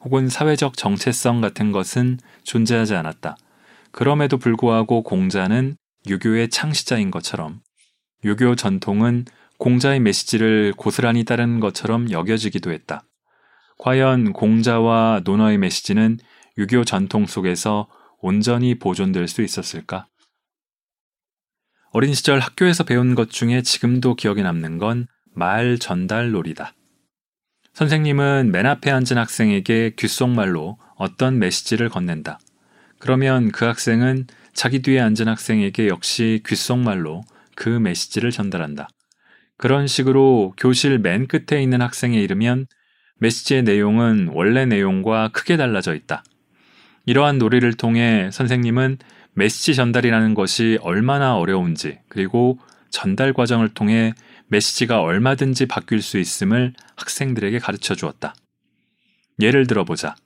[0.00, 3.36] 혹은 사회적 정체성 같은 것은 존재하지 않았다.
[3.92, 5.76] 그럼에도 불구하고 공자는
[6.08, 7.60] 유교의 창시자인 것처럼
[8.24, 9.24] 유교 전통은
[9.58, 13.04] 공자의 메시지를 고스란히 따른 것처럼 여겨지기도 했다.
[13.78, 16.18] 과연 공자와 논어의 메시지는
[16.58, 17.86] 유교 전통 속에서
[18.20, 20.06] 온전히 보존될 수 있었을까?
[21.92, 26.74] 어린 시절 학교에서 배운 것 중에 지금도 기억에 남는 건 말 전달 놀이다.
[27.72, 32.38] 선생님은 맨 앞에 앉은 학생에게 귓속말로 어떤 메시지를 건넨다.
[32.98, 37.22] 그러면 그 학생은 자기 뒤에 앉은 학생에게 역시 귓속말로
[37.54, 38.88] 그 메시지를 전달한다.
[39.56, 42.66] 그런 식으로 교실 맨 끝에 있는 학생에 이르면
[43.18, 46.24] 메시지의 내용은 원래 내용과 크게 달라져 있다.
[47.06, 48.98] 이러한 놀이를 통해 선생님은
[49.32, 52.58] 메시지 전달이라는 것이 얼마나 어려운지 그리고
[52.90, 54.12] 전달 과정을 통해
[54.48, 58.34] 메시지가 얼마든지 바뀔 수 있음을 학생들에게 가르쳐 주었다.
[59.40, 60.16] 예를 들어보자.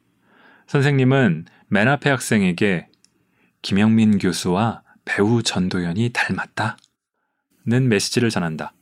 [0.67, 2.89] 선생님은 맨 앞에 학생에게
[3.63, 6.79] 김영민 교수와 배우 전도연이 닮았다.
[7.67, 8.75] 는 메시지를 전한다.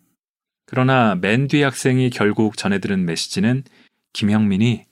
[0.66, 3.64] 그러나 맨 뒤 학생이 결국 전해들은 메시지는
[4.12, 4.84] 김영민이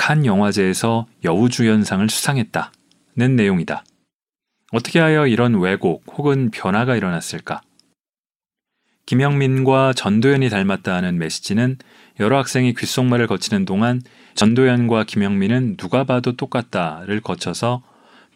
[0.00, 2.72] 칸 영화제에서 여우주연상을 수상했다.
[3.16, 3.84] 는 내용이다.
[4.72, 7.60] 어떻게 하여 이런 왜곡 혹은 변화가 일어났을까?
[9.04, 11.76] 김영민과 전도연이 닮았다는 메시지는
[12.18, 14.00] 여러 학생이 귓속말을 거치는 동안
[14.36, 17.82] 전도연과 김영민은 누가 봐도 똑같다를 거쳐서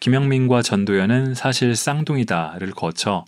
[0.00, 3.24] 김영민과 전도연은 사실 쌍둥이다를 거쳐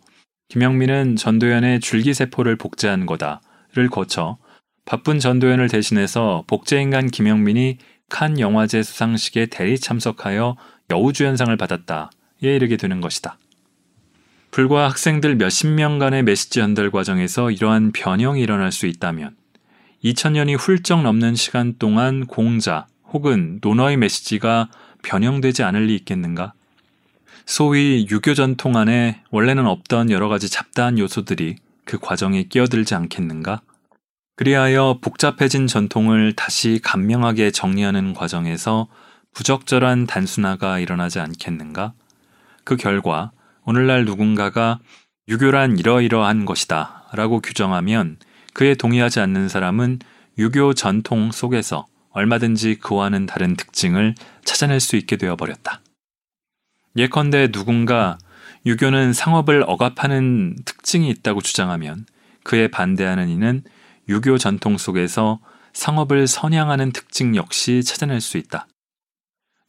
[0.51, 4.37] 김영민은 전도연의 줄기세포를 복제한 거다를 거쳐
[4.85, 7.79] 바쁜 전도연을 대신해서 복제인간 김영민이
[8.09, 10.57] 칸 영화제 수상식에 대리 참석하여
[10.91, 12.09] 여우주연상을 받았다에
[12.41, 13.39] 이르게 되는 것이다.
[14.51, 19.37] 불과 학생들 몇십 명간의 메시지 전달 과정에서 이러한 변형이 일어날 수 있다면
[20.05, 24.71] 2000년이 훌쩍 넘는 시간 동안 공자 혹은 논어의 메시지가
[25.03, 26.53] 변형되지 않을 리 있겠는가?
[27.45, 33.61] 소위 유교 전통 안에 원래는 없던 여러 가지 잡다한 요소들이 그 과정에 끼어들지 않겠는가?
[34.37, 38.87] 그리하여 복잡해진 전통을 다시 간명하게 정리하는 과정에서
[39.33, 41.95] 부적절한 단순화가 일어나지 않겠는가?
[42.63, 43.33] 그 결과
[43.65, 44.79] 오늘날 누군가가
[45.29, 48.19] 유교란 이러이러한 것이다 라고 규정하면
[48.53, 50.01] 그에 동의하지 않는 사람은
[50.39, 54.15] 유교 전통 속에서 얼마든지 그와는 다른 특징을
[54.45, 55.81] 찾아낼 수 있게 되어버렸다.
[56.97, 58.19] 예컨대 누군가
[58.67, 62.05] 유교는 상업을 억압하는 특징이 있다고 주장하면
[62.43, 63.63] 그에 반대하는 이는
[64.09, 65.41] 유교 전통 속에서
[65.73, 68.67] 상업을 선양하는 특징 역시 찾아낼 수 있다.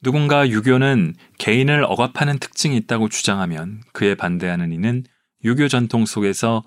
[0.02, 5.04] 누군가 유교는 개인을 억압하는 특징이 있다고 주장하면 그에 반대하는 이는
[5.44, 6.64] 유교 전통 속에서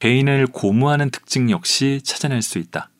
[0.00, 2.90] 개인을 고무하는 특징 역시 찾아낼 수 있다.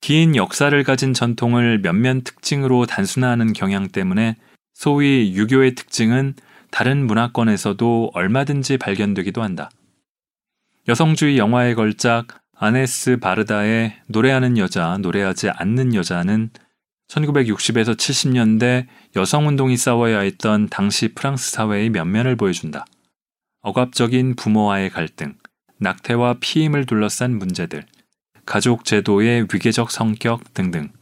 [0.00, 4.36] 긴 역사를 가진 전통을 몇몇 특징으로 단순화하는 경향 때문에
[4.72, 6.34] 소위 유교의 특징은
[6.70, 9.68] 다른 문화권에서도 얼마든지 발견되기도 한다.
[10.88, 16.50] 여성주의 영화의 걸작 아네스 바르다의 노래하는 여자, 노래하지 않는 여자는
[17.08, 18.86] 1960에서 70년대
[19.16, 22.84] 여성운동이 싸워야 했던 당시 프랑스 사회의 면면을 보여준다.
[23.62, 25.36] 억압적인 부모와의 갈등,
[25.78, 27.86] 낙태와 피임을 둘러싼 문제들,
[28.44, 30.92] 가족 제도의 위계적 성격 등등.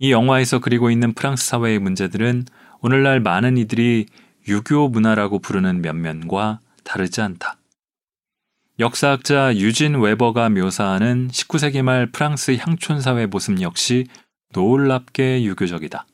[0.00, 2.46] 이 영화에서 그리고 있는 프랑스 사회의 문제들은
[2.80, 4.06] 오늘날 많은 이들이
[4.48, 7.57] 유교 문화라고 부르는 면면과 다르지 않다.
[8.80, 14.06] 역사학자 유진 웨버가 묘사하는 19세기 말 프랑스 향촌 사회 모습 역시
[14.52, 16.06] 놀랍게 유교적이다.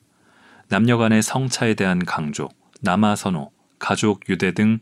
[0.69, 2.49] 남녀 간의 성차에 대한 강조,
[2.81, 4.79] 남아 선호, 가족 유대 등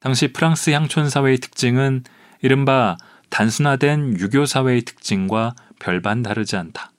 [0.00, 2.04] 당시 프랑스 향촌 사회의 특징은
[2.42, 2.98] 이른바
[3.30, 6.92] 단순화된 유교 사회의 특징과 별반 다르지 않다.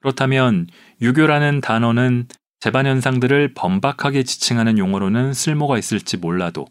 [0.00, 0.68] 그렇다면
[1.02, 2.28] 유교라는 단어는
[2.60, 6.68] 재반 현상들을 범박하게 지칭하는 용어로는 쓸모가 있을지 몰라도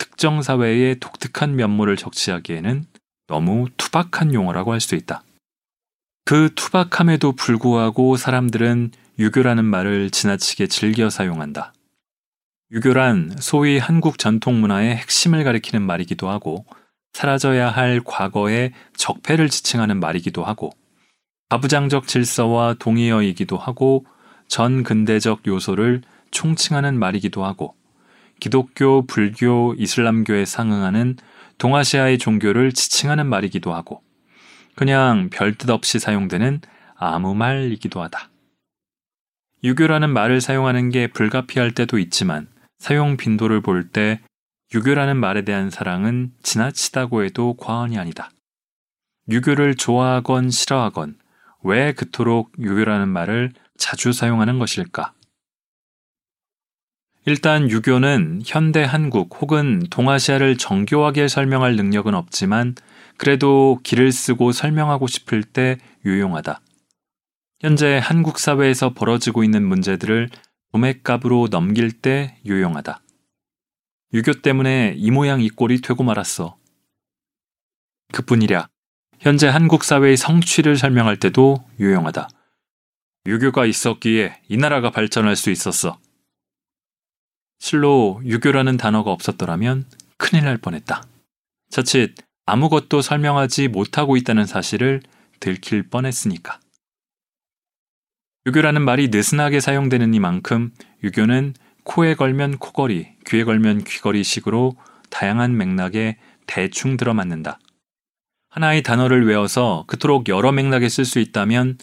[0.00, 2.86] 특정 사회의 독특한 면모를 적시하기에는
[3.26, 5.22] 너무 투박한 용어라고 할 수 있다.
[6.24, 11.74] 그 투박함에도 불구하고 사람들은 유교라는 말을 지나치게 즐겨 사용한다.
[12.72, 16.64] 유교란 소위 한국 전통 문화의 핵심을 가리키는 말이기도 하고
[17.12, 20.70] 사라져야 할 과거의 적폐를 지칭하는 말이기도 하고
[21.50, 24.06] 가부장적 질서와 동의어이기도 하고
[24.48, 27.74] 전 근대적 요소를 총칭하는 말이기도 하고
[28.40, 31.16] 기독교, 불교, 이슬람교에 상응하는
[31.58, 34.02] 동아시아의 종교를 지칭하는 말이기도 하고
[34.74, 36.60] 그냥 별뜻 없이 사용되는
[36.96, 38.30] 아무 말이기도 하다.
[39.62, 44.20] 유교라는 말을 사용하는 게 불가피할 때도 있지만 사용 빈도를 볼 때
[44.72, 48.30] 유교라는 말에 대한 사랑은 지나치다고 해도 과언이 아니다.
[49.28, 51.18] 유교를 좋아하건 싫어하건
[51.62, 55.12] 왜 그토록 유교라는 말을 자주 사용하는 것일까?
[57.30, 62.74] 일단 유교는 현대 한국 혹은 동아시아를 정교하게 설명할 능력은 없지만
[63.18, 66.60] 그래도 길을 쓰고 설명하고 싶을 때 유용하다.
[67.60, 70.28] 현재 한국 사회에서 벌어지고 있는 문제들을
[70.72, 73.00] 도매값으로 넘길 때 유용하다.
[74.12, 76.56] 유교 때문에 이 모양 이 꼴이 되고 말았어.
[78.12, 78.66] 그뿐이랴.
[79.20, 82.28] 현재 한국 사회의 성취를 설명할 때도 유용하다.
[83.26, 86.00] 유교가 있었기에 이 나라가 발전할 수 있었어.
[87.60, 89.84] 실로 유교라는 단어가 없었더라면
[90.16, 91.04] 큰일 날 뻔했다.
[91.70, 92.14] 자칫
[92.46, 95.02] 아무것도 설명하지 못하고 있다는 사실을
[95.38, 96.58] 들킬 뻔했으니까.
[98.46, 100.72] 유교라는 말이 느슨하게 사용되는 이만큼
[101.04, 101.54] 유교는
[101.84, 104.72] 코에 걸면 코걸이, 귀에 걸면 귀걸이 식으로
[105.10, 107.58] 다양한 맥락에 대충 들어맞는다.
[108.48, 111.78] 하나의 단어를 외워서 그토록 여러 맥락에 쓸 수 있다면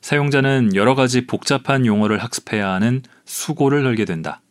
[0.00, 4.42] 사용자는 여러 가지 복잡한 용어를 학습해야 하는 수고를 걸게 된다.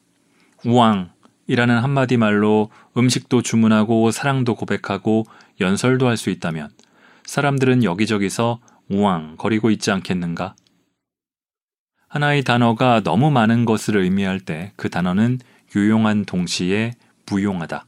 [0.65, 5.25] 우왕이라는 한마디 말로 음식도 주문하고 사랑도 고백하고
[5.59, 6.69] 연설도 할 수 있다면
[7.25, 8.59] 사람들은 여기저기서
[8.89, 10.55] 우왕 거리고 있지 않겠는가?
[12.07, 15.39] 하나의 단어가 너무 많은 것을 의미할 때 그 단어는
[15.75, 16.93] 유용한 동시에
[17.29, 17.85] 무용하다.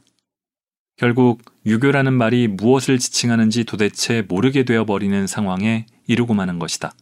[0.96, 6.92] 결국 유교라는 말이 무엇을 지칭하는지 도대체 모르게 되어버리는 상황에 이르고 마는 것이다.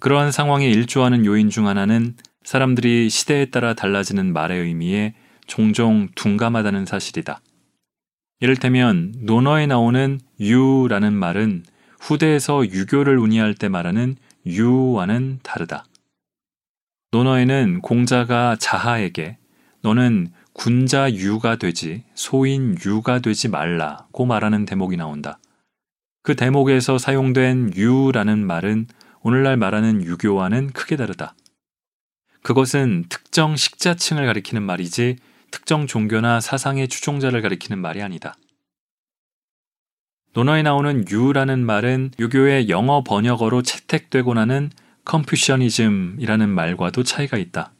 [0.00, 2.14] 그러한 상황에 일조하는 요인 중 하나는
[2.44, 5.14] 사람들이 시대에 따라 달라지는 말의 의미에
[5.46, 7.40] 종종 둔감하다는 사실이다.
[8.40, 11.64] 이를테면 논어에 나오는 유라는 말은
[12.00, 14.16] 후대에서 유교를 운이할 때 말하는
[14.46, 15.84] 유와는 다르다.
[17.12, 19.36] 논어에는 공자가 자하에게
[19.82, 25.38] 너는 군자 유가 되지 소인 유가 되지 말라고 말하는 대목이 나온다.
[26.22, 28.86] 그 대목에서 사용된 유라는 말은
[29.22, 31.34] 오늘날 말하는 유교와는 크게 다르다.
[32.42, 35.16] 그것은 특정 식자층을 가리키는 말이지
[35.50, 38.34] 특정 종교나 사상의 추종자를 가리키는 말이 아니다.
[40.32, 44.70] 논어에 나오는 유라는 말은 유교의 영어 번역어로 채택되고 나는
[45.04, 47.72] Confucianism이라는 말과도 차이가 있다.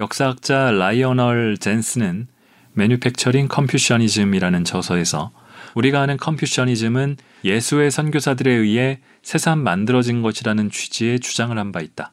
[0.00, 2.28] 역사학자 라이어널 젠슨은
[2.72, 5.32] Manufacturing Confucianism이라는 저서에서
[5.74, 12.12] 우리가 아는 Confucianism은 예수회 선교사들에 의해 새삼 만들어진 것이라는 취지의 주장을 한 바 있다.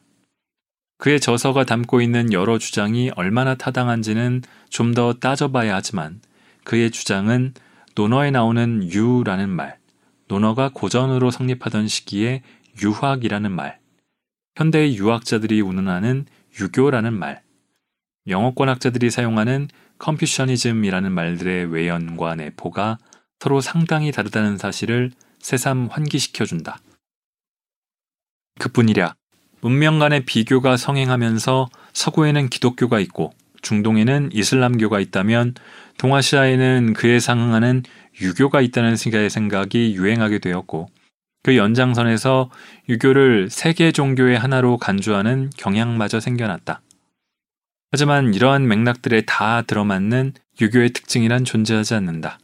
[0.98, 6.20] 그의 저서가 담고 있는 여러 주장이 얼마나 타당한지는 좀 더 따져봐야 하지만
[6.64, 7.54] 그의 주장은
[7.94, 9.78] 논어에 나오는 유라는 말,
[10.28, 12.42] 논어가 고전으로 성립하던 시기에
[12.82, 13.78] 유학이라는 말,
[14.56, 16.26] 현대의 유학자들이 운운하는
[16.60, 17.42] 유교라는 말,
[18.26, 19.68] 영어권학자들이 사용하는
[19.98, 22.98] 컴퓨셔니즘이라는 말들의 외연과 내포가
[23.40, 26.78] 서로 상당히 다르다는 사실을 새삼 환기시켜준다.
[28.58, 29.14] 그뿐이랴,
[29.64, 35.54] 문명 간의 비교가 성행하면서 서구에는 기독교가 있고 중동에는 이슬람교가 있다면
[35.96, 37.82] 동아시아에는 그에 상응하는
[38.20, 40.90] 유교가 있다는 생각이 유행하게 되었고
[41.42, 42.50] 그 연장선에서
[42.90, 46.82] 유교를 세계 종교의 하나로 간주하는 경향마저 생겨났다.
[47.90, 52.38] 하지만 이러한 맥락들에 다 들어맞는 유교의 특징이란 존재하지 않는다.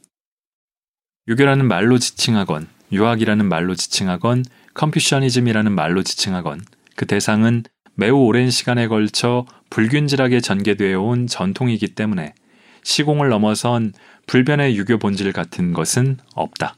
[1.28, 6.62] 유교라는 말로 지칭하건, 유학이라는 말로 지칭하건, 컴퓨셔니즘이라는 말로 지칭하건,
[7.00, 7.62] 그 대상은
[7.94, 12.34] 매우 오랜 시간에 걸쳐 불균질하게 전개되어 온 전통이기 때문에
[12.82, 13.94] 시공을 넘어선
[14.26, 16.76] 불변의 유교 본질 같은 것은 없다.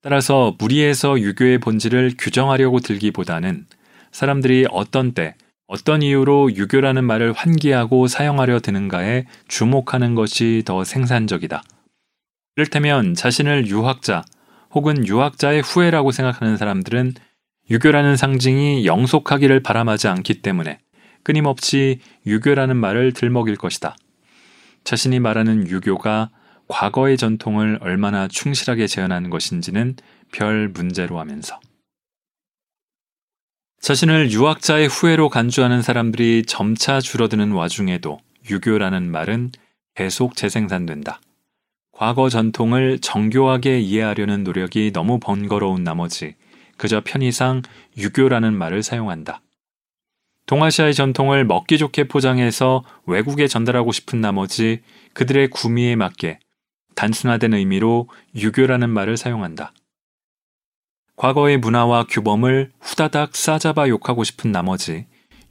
[0.00, 3.66] 따라서 무리해서 유교의 본질을 규정하려고 들기보다는
[4.12, 5.34] 사람들이 어떤 때,
[5.66, 11.62] 어떤 이유로 유교라는 말을 환기하고 사용하려 드는가에 주목하는 것이 더 생산적이다.
[12.56, 14.24] 이를테면 자신을 유학자
[14.70, 17.12] 혹은 유학자의 후예라고 생각하는 사람들은
[17.70, 20.78] 유교라는 상징이 영속하기를 바람하지 않기 때문에
[21.22, 23.96] 끊임없이 유교라는 말을 들먹일 것이다.
[24.84, 26.30] 자신이 말하는 유교가
[26.68, 29.96] 과거의 전통을 얼마나 충실하게 재현하는 것인지는
[30.32, 31.60] 별 문제로 하면서
[33.80, 38.18] 자신을 유학자의 후예로 간주하는 사람들이 점차 줄어드는 와중에도
[38.50, 39.52] 유교라는 말은
[39.94, 41.20] 계속 재생산된다.
[41.92, 46.34] 과거 전통을 정교하게 이해하려는 노력이 너무 번거로운 나머지
[46.78, 47.62] 그저 편의상
[47.98, 49.42] 유교라는 말을 사용한다.
[50.46, 54.80] 동아시아의 전통을 먹기 좋게 포장해서 외국에 전달하고 싶은 나머지
[55.12, 56.38] 그들의 구미에 맞게
[56.94, 59.74] 단순화된 의미로 유교라는 말을 사용한다.
[61.16, 65.06] 과거의 문화와 규범을 후다닥 싸잡아 욕하고 싶은 나머지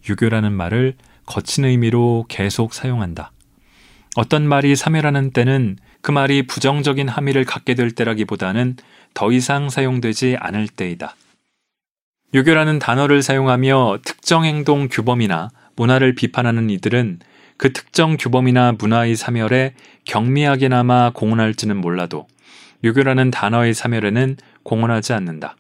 [0.10, 3.32] 유교라는 말을 거친 의미로 계속 사용한다.
[4.16, 8.78] 어떤 말이 사멸하는 때는 그 말이 부정적인 함의를 갖게 될 때라기보다는
[9.18, 11.16] 더 이상 사용되지 않을 때이다.
[12.36, 17.18] 유교라는 단어를 사용하며 특정 행동 규범이나 문화를 비판하는 이들은
[17.58, 19.74] 그 특정 규범이나 문화의 사멸에
[20.06, 22.28] 경미하게나마 공헌할지는 몰라도
[22.84, 25.58] 유교라는 단어의 사멸에는 공헌하지 않는다.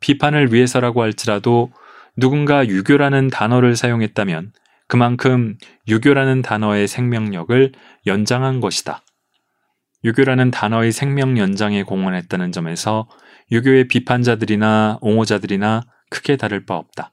[0.00, 1.72] 비판을 위해서라고 할지라도
[2.18, 4.52] 누군가 유교라는 단어를 사용했다면
[4.88, 5.56] 그만큼
[5.88, 7.72] 유교라는 단어의 생명력을
[8.06, 9.03] 연장한 것이다.
[10.04, 13.08] 유교라는 단어의 생명 연장에 공헌했다는 점에서
[13.50, 17.10] 유교의 비판자들이나 옹호자들이나 크게 다를 바 없다.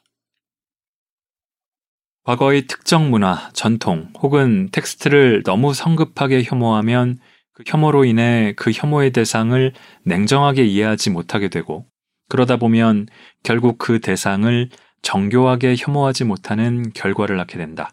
[2.24, 7.18] 과거의 특정 문화, 전통 혹은 텍스트를 너무 성급하게 혐오하면
[7.54, 9.74] 그 혐오로 인해 그 혐오의 대상을
[10.04, 11.86] 냉정하게 이해하지 못하게 되고
[12.30, 13.08] 그러다 보면
[13.44, 14.70] 결국 그 대상을
[15.02, 17.90] 정교하게 혐오하지 못하는 결과를 낳게 된다.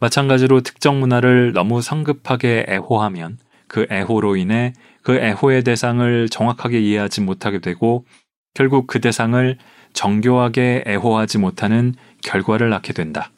[0.00, 3.38] 마찬가지로 특정 문화를 너무 성급하게 애호하면
[3.72, 8.04] 그 애호로 인해 그 애호의 대상을 정확하게 이해하지 못하게 되고
[8.52, 9.56] 결국 그 대상을
[9.94, 13.30] 정교하게 애호하지 못하는 결과를 낳게 된다.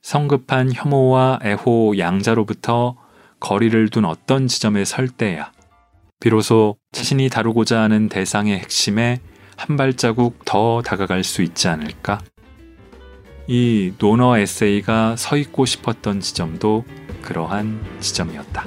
[0.00, 2.96] 성급한 혐오와 애호 양자로부터
[3.40, 5.52] 거리를 둔 어떤 지점에 설 때야
[6.18, 9.20] 비로소 자신이 다루고자 하는 대상의 핵심에
[9.58, 12.20] 한 발자국 더 다가갈 수 있지 않을까?
[13.48, 16.84] 이 논어 에세이가 서 있고 싶었던 지점도
[17.22, 18.64] 그러한 지점이었다.